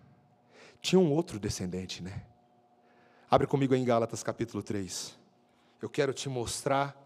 [0.80, 2.29] Tinha um outro descendente, né?
[3.30, 5.16] Abre comigo em Gálatas capítulo 3.
[5.80, 7.00] Eu quero te mostrar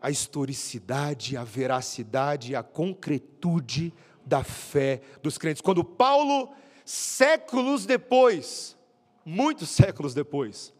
[0.00, 3.92] a historicidade, a veracidade, a concretude
[4.24, 5.60] da fé dos crentes.
[5.60, 6.54] Quando Paulo,
[6.84, 8.76] séculos depois,
[9.24, 10.72] muitos séculos depois,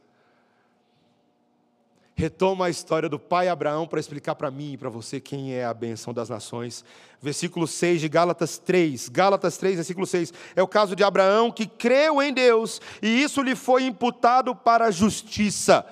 [2.16, 5.66] retoma a história do pai Abraão para explicar para mim e para você quem é
[5.66, 6.82] a benção das nações.
[7.20, 9.10] Versículo 6 de Gálatas 3.
[9.10, 10.32] Gálatas 3, versículo 6.
[10.56, 14.86] É o caso de Abraão que creu em Deus e isso lhe foi imputado para
[14.86, 15.84] a justiça.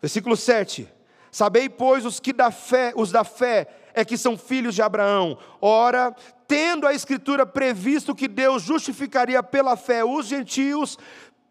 [0.00, 0.88] Versículo 7.
[1.30, 5.36] Sabei, pois, os que da fé, os da fé é que são filhos de Abraão.
[5.60, 10.98] Ora, tendo a Escritura previsto que Deus justificaria pela fé os gentios,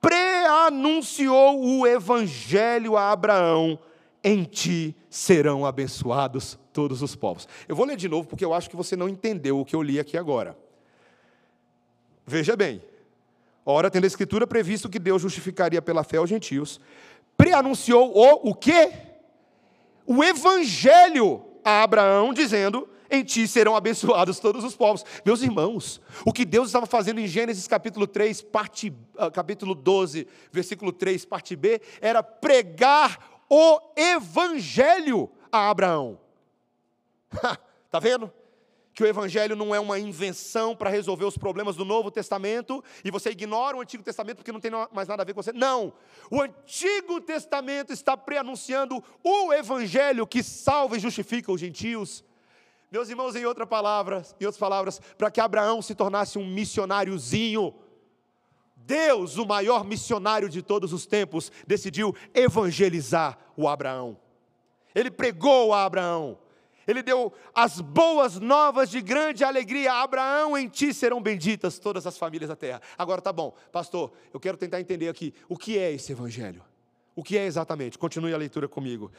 [0.02, 3.80] preanunciou o Evangelho a Abraão:
[4.24, 7.48] em ti serão abençoados todos os povos.
[7.68, 9.82] Eu vou ler de novo porque eu acho que você não entendeu o que eu
[9.82, 10.58] li aqui agora.
[12.26, 12.82] Veja bem.
[13.66, 16.80] Ora, tendo a Escritura previsto que Deus justificaria pela fé os gentios,
[17.36, 18.92] preanunciou o o quê?
[20.06, 25.06] O Evangelho a Abraão, dizendo: em ti serão abençoados todos os povos.
[25.26, 30.28] Meus irmãos, o que Deus estava fazendo em Gênesis capítulo 3, parte, uh, capítulo 12,
[30.52, 36.20] versículo 3, parte B, era pregar o evangelho a Abraão.
[37.86, 38.32] Está vendo?
[38.94, 43.12] Que o evangelho não é uma invenção para resolver os problemas do Novo Testamento e
[43.12, 45.54] você ignora o Antigo Testamento porque não tem mais nada a ver com você.
[45.54, 45.94] Não!
[46.32, 52.24] O Antigo Testamento está preanunciando o evangelho que salva e justifica os gentios
[52.92, 57.74] meus irmãos, em outra palavra, em outras palavras, para que Abraão se tornasse um missionáriozinho,
[58.76, 64.18] Deus, o maior missionário de todos os tempos, decidiu evangelizar o Abraão.
[64.96, 66.40] Ele pregou a Abraão.
[66.88, 69.92] Ele deu as boas novas de grande alegria.
[69.92, 72.82] Abraão, em ti serão benditas todas as famílias da terra.
[72.98, 76.64] Agora tá bom, pastor, eu quero tentar entender aqui o que é esse evangelho.
[77.14, 77.98] O que é exatamente?
[77.98, 79.12] Continue a leitura comigo.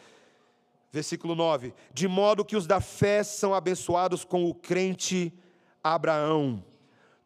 [0.91, 5.32] Versículo 9: De modo que os da fé são abençoados com o crente
[5.82, 6.64] Abraão.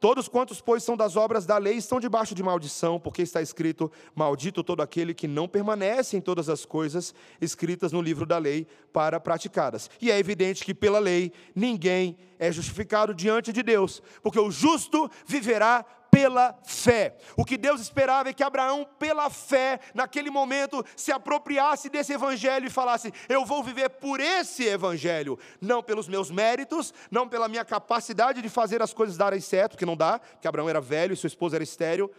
[0.02, 3.88] Todos quantos, pois, são das obras da lei estão debaixo de maldição, porque está escrito:
[4.16, 8.66] Maldito todo aquele que não permanece em todas as coisas escritas no livro da lei
[8.92, 9.88] para praticá-las.
[10.00, 15.08] E é evidente que pela lei ninguém é justificado diante de Deus, porque o justo
[15.24, 17.16] viverá pela fé.
[17.38, 22.66] O que Deus esperava é que Abraão, pela fé, naquele momento, se apropriasse desse evangelho
[22.66, 27.64] e falasse: Eu vou viver por esse evangelho, não pelos meus méritos, não pela minha
[27.64, 31.16] capacidade de fazer as coisas darem certo, porque não dá, porque Abraão era velho e
[31.16, 32.10] sua esposa era estéril,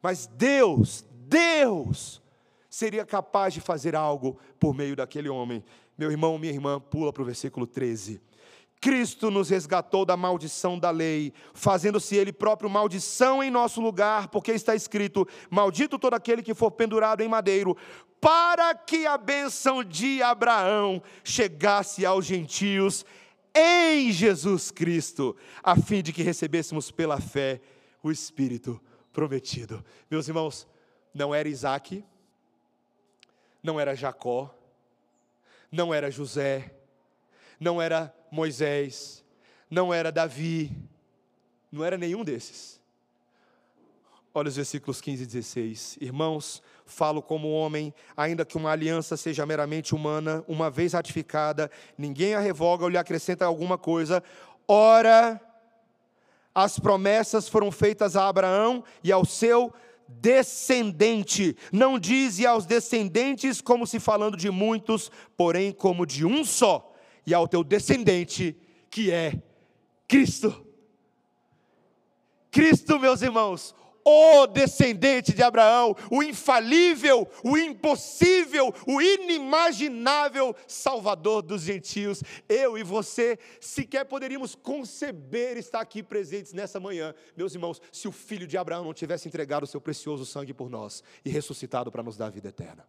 [0.00, 2.22] mas Deus, Deus,
[2.70, 5.62] seria capaz de fazer algo por meio daquele homem.
[5.98, 8.22] Meu irmão, minha irmã, pula para o versículo 13.
[8.84, 14.52] Cristo nos resgatou da maldição da lei, fazendo-se Ele próprio maldição em nosso lugar, porque
[14.52, 17.74] está escrito: Maldito todo aquele que for pendurado em madeiro,
[18.20, 23.06] para que a bênção de Abraão chegasse aos gentios
[23.54, 27.62] em Jesus Cristo, a fim de que recebêssemos pela fé
[28.02, 28.78] o Espírito
[29.14, 29.82] prometido.
[30.10, 30.68] Meus irmãos,
[31.14, 32.04] não era Isaac,
[33.62, 34.54] não era Jacó,
[35.72, 36.83] não era José,
[37.64, 39.24] não era Moisés,
[39.70, 40.70] não era Davi,
[41.72, 42.78] não era nenhum desses.
[44.34, 45.98] Olha os versículos 15 e 16.
[46.00, 52.34] Irmãos, falo como homem, ainda que uma aliança seja meramente humana, uma vez ratificada, ninguém
[52.34, 54.22] a revoga ou lhe acrescenta alguma coisa.
[54.68, 55.40] Ora,
[56.54, 59.72] as promessas foram feitas a Abraão e ao seu
[60.06, 61.56] descendente.
[61.72, 66.93] Não diz e aos descendentes como se falando de muitos, porém como de um só
[67.26, 68.56] e ao teu descendente,
[68.90, 69.40] que é
[70.06, 70.66] Cristo.
[72.50, 81.62] Cristo, meus irmãos, o descendente de Abraão, o infalível, o impossível, o inimaginável Salvador dos
[81.62, 82.22] gentios.
[82.48, 88.12] Eu e você sequer poderíamos conceber estar aqui presentes nessa manhã, meus irmãos, se o
[88.12, 92.02] filho de Abraão não tivesse entregado o seu precioso sangue por nós e ressuscitado para
[92.02, 92.86] nos dar a vida eterna.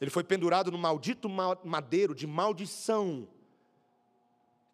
[0.00, 3.28] Ele foi pendurado no maldito madeiro de maldição.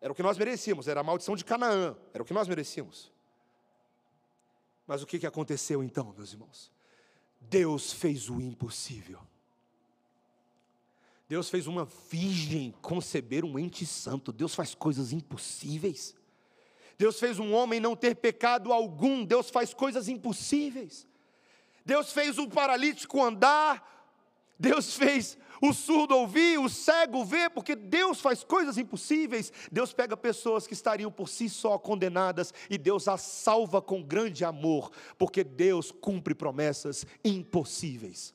[0.01, 3.11] Era o que nós merecíamos, era a maldição de Canaã, era o que nós merecíamos.
[4.87, 6.71] Mas o que, aconteceu então, meus irmãos?
[7.41, 9.19] Deus fez o impossível.
[11.29, 14.33] Deus fez uma virgem conceber um ente santo.
[14.33, 16.15] Deus faz coisas impossíveis.
[16.97, 19.25] Deus fez um homem não ter pecado algum.
[19.25, 21.05] Deus faz coisas impossíveis.
[21.85, 23.96] Deus fez o paralítico andar,
[24.59, 29.53] Deus fez o surdo ouvir, o cego ver, porque Deus faz coisas impossíveis.
[29.71, 34.45] Deus pega pessoas que estariam por si só condenadas e Deus as salva com grande
[34.45, 38.35] amor, porque Deus cumpre promessas impossíveis.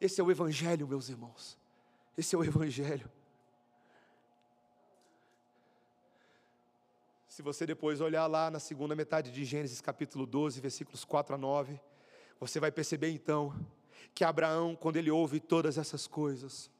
[0.00, 1.58] Esse é o Evangelho, meus irmãos.
[2.16, 3.10] Esse é o Evangelho.
[7.26, 11.38] Se você depois olhar lá na segunda metade de Gênesis capítulo 12, versículos 4 a
[11.38, 11.80] 9,
[12.40, 13.54] você vai perceber então
[14.14, 16.70] que Abraão, quando ele ouve todas essas coisas,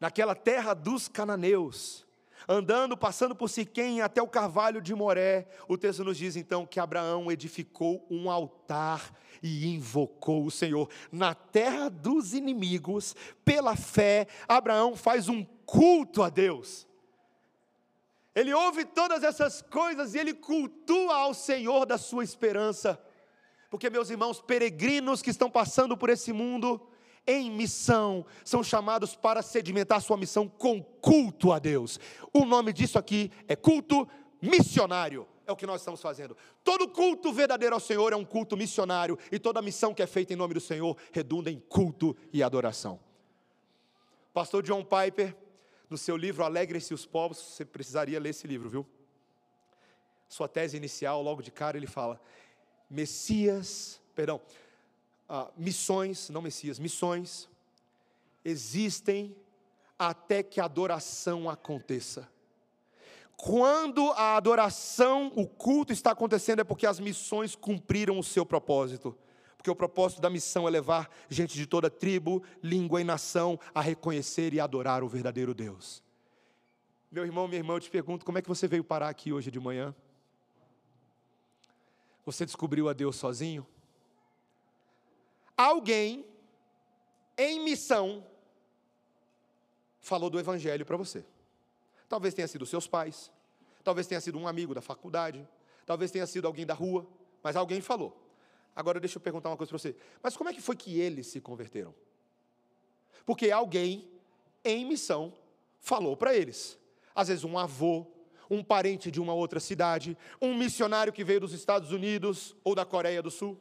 [0.00, 2.06] naquela terra dos cananeus,
[2.48, 6.78] andando, passando por Siquém até o carvalho de Moré, o texto nos diz então que
[6.78, 9.12] Abraão edificou um altar
[9.42, 10.88] e invocou o Senhor.
[11.10, 13.14] Na terra dos inimigos,
[13.44, 16.86] pela fé, Abraão faz um culto a Deus.
[18.34, 23.00] Ele ouve todas essas coisas e ele cultua ao Senhor da sua esperança.
[23.70, 26.80] Porque, meus irmãos, peregrinos que estão passando por esse mundo,
[27.26, 32.00] em missão, são chamados para sedimentar sua missão com culto a Deus.
[32.32, 34.08] O nome disso aqui é culto
[34.40, 35.28] missionário.
[35.46, 36.36] É o que nós estamos fazendo.
[36.64, 40.32] Todo culto verdadeiro ao Senhor é um culto missionário, e toda missão que é feita
[40.32, 43.00] em nome do Senhor redunda em culto e adoração.
[44.32, 45.36] Pastor John Piper,
[45.90, 48.86] no seu livro Alegre-se os Povos, você precisaria ler esse livro, viu?
[50.28, 52.20] Sua tese inicial, logo de cara, ele fala:
[52.90, 54.40] Messias, perdão,
[55.28, 57.48] ah, missões, não Messias, missões,
[58.44, 59.36] existem
[59.98, 62.28] até que a adoração aconteça.
[63.36, 69.16] Quando a adoração, o culto está acontecendo, é porque as missões cumpriram o seu propósito.
[69.56, 73.80] Porque o propósito da missão é levar gente de toda tribo, língua e nação a
[73.80, 76.02] reconhecer e adorar o verdadeiro Deus.
[77.10, 79.50] Meu irmão, minha irmã, eu te pergunto, como é que você veio parar aqui hoje
[79.50, 79.94] de manhã?
[82.28, 83.66] Você descobriu a Deus sozinho?
[85.56, 86.26] alguém
[87.38, 88.22] em missão
[89.98, 91.24] falou do Evangelho para você.
[92.06, 93.32] Talvez tenha sido seus pais,
[93.82, 95.48] talvez tenha sido um amigo da faculdade,
[95.86, 97.06] talvez tenha sido alguém da rua,
[97.42, 98.14] mas alguém falou.
[98.76, 99.96] Agora deixa eu perguntar uma coisa para você.
[100.22, 101.94] Mas como é que foi que eles se converteram?
[103.24, 104.06] Porque alguém
[104.62, 105.32] em missão
[105.80, 106.78] falou para eles.
[107.14, 108.06] Às vezes um avô,
[108.50, 112.84] um parente de uma outra cidade, um missionário que veio dos Estados Unidos ou da
[112.84, 113.60] Coreia do Sul.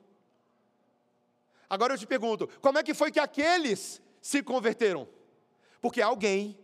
[1.70, 5.08] Agora eu te pergunto, como é que foi que aqueles se converteram?
[5.82, 6.58] Porque alguém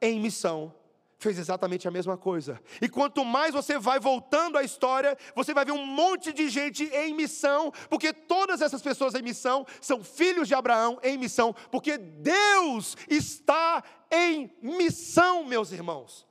[0.00, 0.72] em missão
[1.18, 2.60] fez exatamente a mesma coisa.
[2.80, 6.84] E quanto mais você vai voltando à história, você vai ver um monte de gente
[6.84, 11.96] em missão, porque todas essas pessoas em missão são filhos de Abraão em missão, porque
[11.96, 16.26] Deus está em missão, meus irmãos.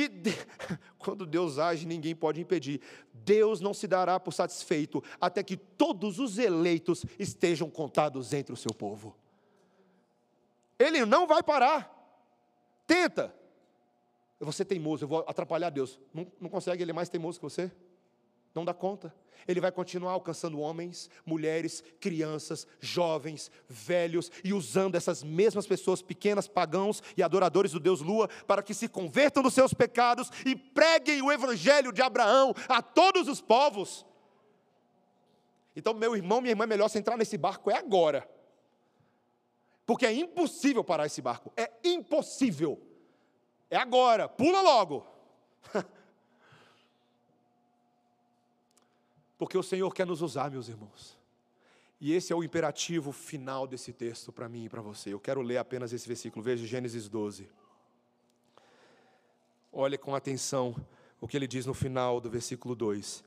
[0.00, 0.32] E de...
[0.98, 2.80] quando Deus age, ninguém pode impedir.
[3.12, 8.56] Deus não se dará por satisfeito até que todos os eleitos estejam contados entre o
[8.56, 9.14] seu povo.
[10.78, 11.96] Ele não vai parar.
[12.86, 13.34] Tenta.
[14.38, 16.00] Eu vou ser teimoso, eu vou atrapalhar Deus.
[16.14, 17.70] Não, não consegue, ele é mais teimoso que você?
[18.54, 19.14] Não dá conta.
[19.46, 26.46] Ele vai continuar alcançando homens, mulheres, crianças, jovens, velhos e usando essas mesmas pessoas, pequenas
[26.46, 31.22] pagãos e adoradores do Deus Lua, para que se convertam dos seus pecados e preguem
[31.22, 34.06] o evangelho de Abraão a todos os povos.
[35.74, 38.28] Então, meu irmão, minha irmã, é melhor você entrar nesse barco é agora.
[39.86, 41.52] Porque é impossível parar esse barco.
[41.56, 42.80] É impossível.
[43.70, 44.28] É agora.
[44.28, 45.06] Pula logo.
[49.40, 51.16] porque o Senhor quer nos usar, meus irmãos.
[51.98, 55.14] E esse é o imperativo final desse texto para mim e para você.
[55.14, 56.44] Eu quero ler apenas esse versículo.
[56.44, 57.48] Veja Gênesis 12.
[59.72, 60.76] Olha com atenção
[61.18, 63.24] o que ele diz no final do versículo 2: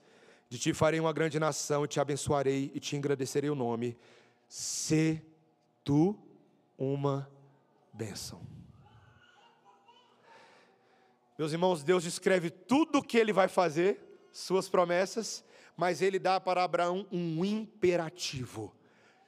[0.49, 3.97] De ti farei uma grande nação, e te abençoarei e te engrandecerei o nome.
[4.47, 5.19] Se
[5.83, 6.15] tu
[6.77, 7.27] uma
[7.91, 8.39] bênção.
[11.39, 13.99] Meus irmãos, Deus descreve tudo o que ele vai fazer,
[14.31, 15.43] suas promessas,
[15.75, 18.73] mas ele dá para Abraão um imperativo: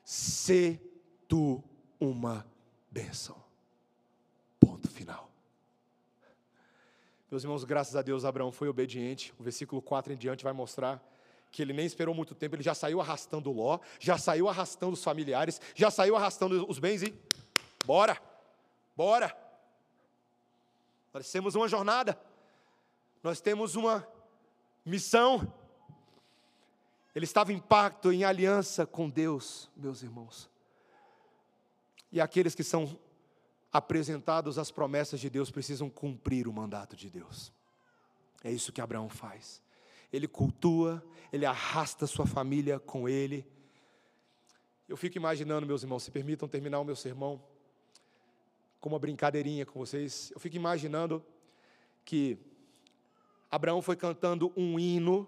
[0.03, 0.79] se
[1.27, 1.63] tu
[1.99, 2.45] uma
[2.89, 3.35] bênção.
[4.59, 5.29] Ponto final.
[7.29, 9.33] Meus irmãos, graças a Deus, Abraão foi obediente.
[9.39, 11.03] O versículo 4 em diante vai mostrar
[11.51, 15.03] que ele nem esperou muito tempo, ele já saiu arrastando Ló, já saiu arrastando os
[15.03, 17.13] familiares, já saiu arrastando os bens e
[17.85, 18.21] bora,
[18.95, 19.33] bora.
[21.13, 22.19] Nós temos uma jornada,
[23.23, 24.05] nós temos uma
[24.85, 25.51] missão.
[27.15, 30.49] Ele estava em pacto, em aliança com Deus, meus irmãos.
[32.11, 32.99] E aqueles que são
[33.71, 37.53] apresentados às promessas de Deus precisam cumprir o mandato de Deus.
[38.43, 39.61] É isso que Abraão faz.
[40.11, 43.45] Ele cultua, ele arrasta sua família com ele.
[44.87, 47.41] Eu fico imaginando, meus irmãos, se permitam terminar o meu sermão
[48.79, 50.31] com uma brincadeirinha com vocês.
[50.31, 51.25] Eu fico imaginando
[52.03, 52.37] que
[53.49, 55.27] Abraão foi cantando um hino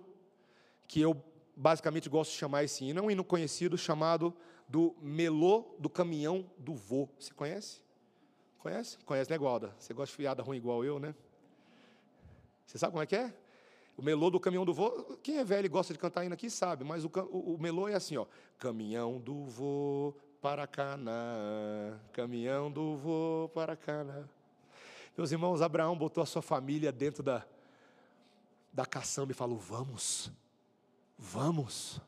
[0.88, 1.16] que eu
[1.58, 4.34] basicamente gosto de chamar esse hino, é um hino conhecido chamado
[4.70, 7.10] do Melô do Caminhão do Vô.
[7.20, 7.82] Você conhece?
[8.60, 8.98] Conhece?
[9.00, 9.74] Conhece, né, Gualda?
[9.80, 11.16] Você gosta de fiada ruim igual eu, né?
[12.66, 13.34] Você sabe como é que é?
[13.98, 14.92] O melô do caminhão do vô,
[15.24, 17.88] quem é velho e gosta de cantar hino aqui sabe, mas o, o, o melô
[17.88, 18.28] é assim, ó.
[18.60, 24.30] Caminhão do vô para Canaã, caminhão do vô para Canaã.
[25.18, 27.44] Meus irmãos, Abraão botou a sua família dentro da,
[28.72, 30.32] da caçamba e falou: Vamos,
[31.18, 32.00] vamos,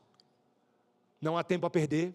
[1.20, 2.14] não há tempo a perder.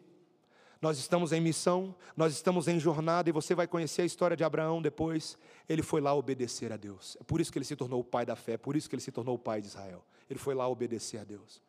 [0.82, 4.43] Nós estamos em missão, nós estamos em jornada e você vai conhecer a história de
[4.43, 5.38] Abraão depois.
[5.68, 7.18] Ele foi lá obedecer a Deus.
[7.20, 8.96] É por isso que ele se tornou o pai da fé, é por isso que
[8.96, 10.04] ele se tornou o pai de Israel.
[10.30, 11.62] Ele foi lá obedecer a Deus.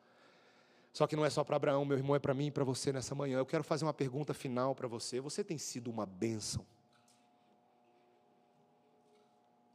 [0.93, 2.93] Só que não é só para Abraão, meu irmão, é para mim e para você
[2.93, 3.39] nessa manhã.
[3.39, 5.21] Eu quero fazer uma pergunta final para você.
[5.21, 6.67] Você tem sido uma bênção?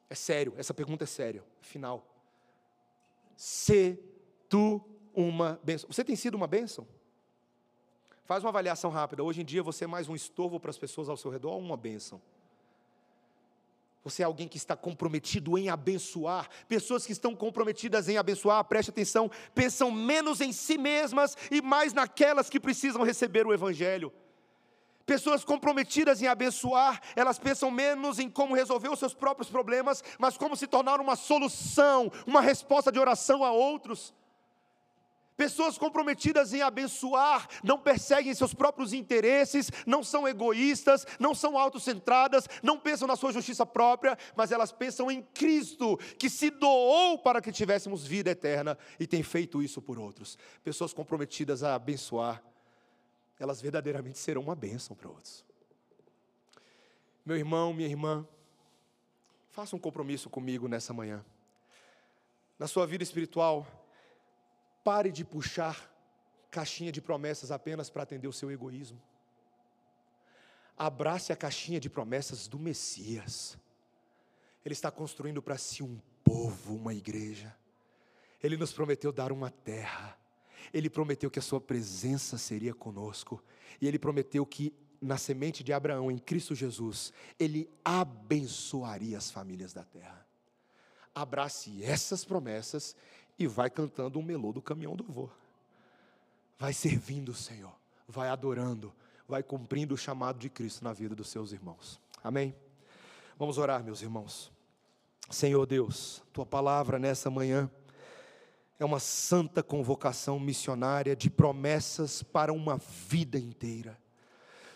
[0.10, 2.06] É sério, essa pergunta é séria, final.
[3.36, 3.97] Se
[4.49, 4.82] tu
[5.14, 5.91] uma bênção.
[5.91, 6.88] Você tem sido uma bênção?
[8.24, 9.24] Faz uma avaliação rápida.
[9.24, 11.59] Hoje em dia você é mais um estorvo para as pessoas ao seu redor ou
[11.59, 12.22] uma bênção?
[14.03, 16.49] Você é alguém que está comprometido em abençoar.
[16.68, 21.93] Pessoas que estão comprometidas em abençoar, preste atenção, pensam menos em si mesmas e mais
[21.93, 24.12] naquelas que precisam receber o Evangelho.
[25.05, 30.38] Pessoas comprometidas em abençoar, elas pensam menos em como resolver os seus próprios problemas, mas
[30.38, 34.14] como se tornar uma solução, uma resposta de oração a outros.
[35.41, 42.47] Pessoas comprometidas em abençoar não perseguem seus próprios interesses, não são egoístas, não são autocentradas,
[42.61, 47.41] não pensam na sua justiça própria, mas elas pensam em Cristo, que se doou para
[47.41, 50.37] que tivéssemos vida eterna e tem feito isso por outros.
[50.63, 52.43] Pessoas comprometidas a abençoar,
[53.39, 55.43] elas verdadeiramente serão uma bênção para outros.
[57.25, 58.27] Meu irmão, minha irmã,
[59.49, 61.25] faça um compromisso comigo nessa manhã.
[62.59, 63.65] Na sua vida espiritual,
[64.84, 65.89] Pare de puxar
[66.49, 69.01] caixinha de promessas apenas para atender o seu egoísmo.
[70.77, 73.57] Abrace a caixinha de promessas do Messias.
[74.65, 77.55] Ele está construindo para si um povo, uma igreja.
[78.41, 80.17] Ele nos prometeu dar uma terra.
[80.73, 83.43] Ele prometeu que a sua presença seria conosco.
[83.79, 89.73] E ele prometeu que na semente de Abraão, em Cristo Jesus, ele abençoaria as famílias
[89.73, 90.27] da terra.
[91.13, 92.95] Abrace essas promessas
[93.43, 95.29] e vai cantando um melô do caminhão do vô.
[96.57, 97.73] Vai servindo o Senhor,
[98.07, 98.93] vai adorando,
[99.27, 101.99] vai cumprindo o chamado de Cristo na vida dos seus irmãos.
[102.23, 102.55] Amém?
[103.37, 104.51] Vamos orar, meus irmãos.
[105.29, 107.69] Senhor Deus, tua palavra nessa manhã
[108.77, 113.97] é uma santa convocação missionária de promessas para uma vida inteira.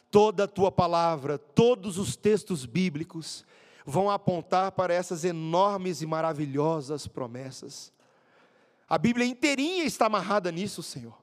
[0.09, 3.45] Toda a tua palavra, todos os textos bíblicos
[3.85, 7.93] vão apontar para essas enormes e maravilhosas promessas.
[8.87, 11.17] A Bíblia inteirinha está amarrada nisso, Senhor.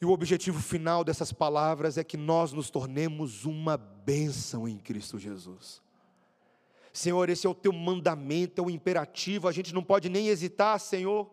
[0.00, 5.18] E o objetivo final dessas palavras é que nós nos tornemos uma bênção em Cristo
[5.18, 5.82] Jesus.
[6.92, 10.78] Senhor, esse é o teu mandamento, é o imperativo, a gente não pode nem hesitar,
[10.80, 11.28] Senhor.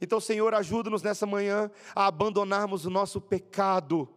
[0.00, 4.08] Então, Senhor, ajuda-nos nessa manhã a abandonarmos o nosso pecado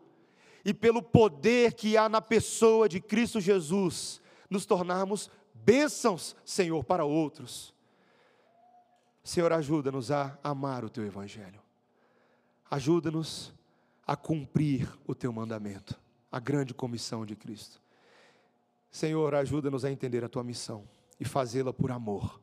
[0.64, 7.04] e, pelo poder que há na pessoa de Cristo Jesus, nos tornarmos bênçãos, Senhor, para
[7.04, 7.74] outros.
[9.24, 11.60] Senhor, ajuda-nos a amar o teu evangelho.
[12.70, 13.54] Ajuda-nos
[14.06, 16.00] a cumprir o teu mandamento,
[16.32, 17.82] a grande comissão de Cristo.
[18.90, 20.88] Senhor, ajuda-nos a entender a tua missão
[21.20, 22.42] e fazê-la por amor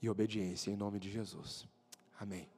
[0.00, 1.66] e obediência, em nome de Jesus.
[2.18, 2.53] Amém.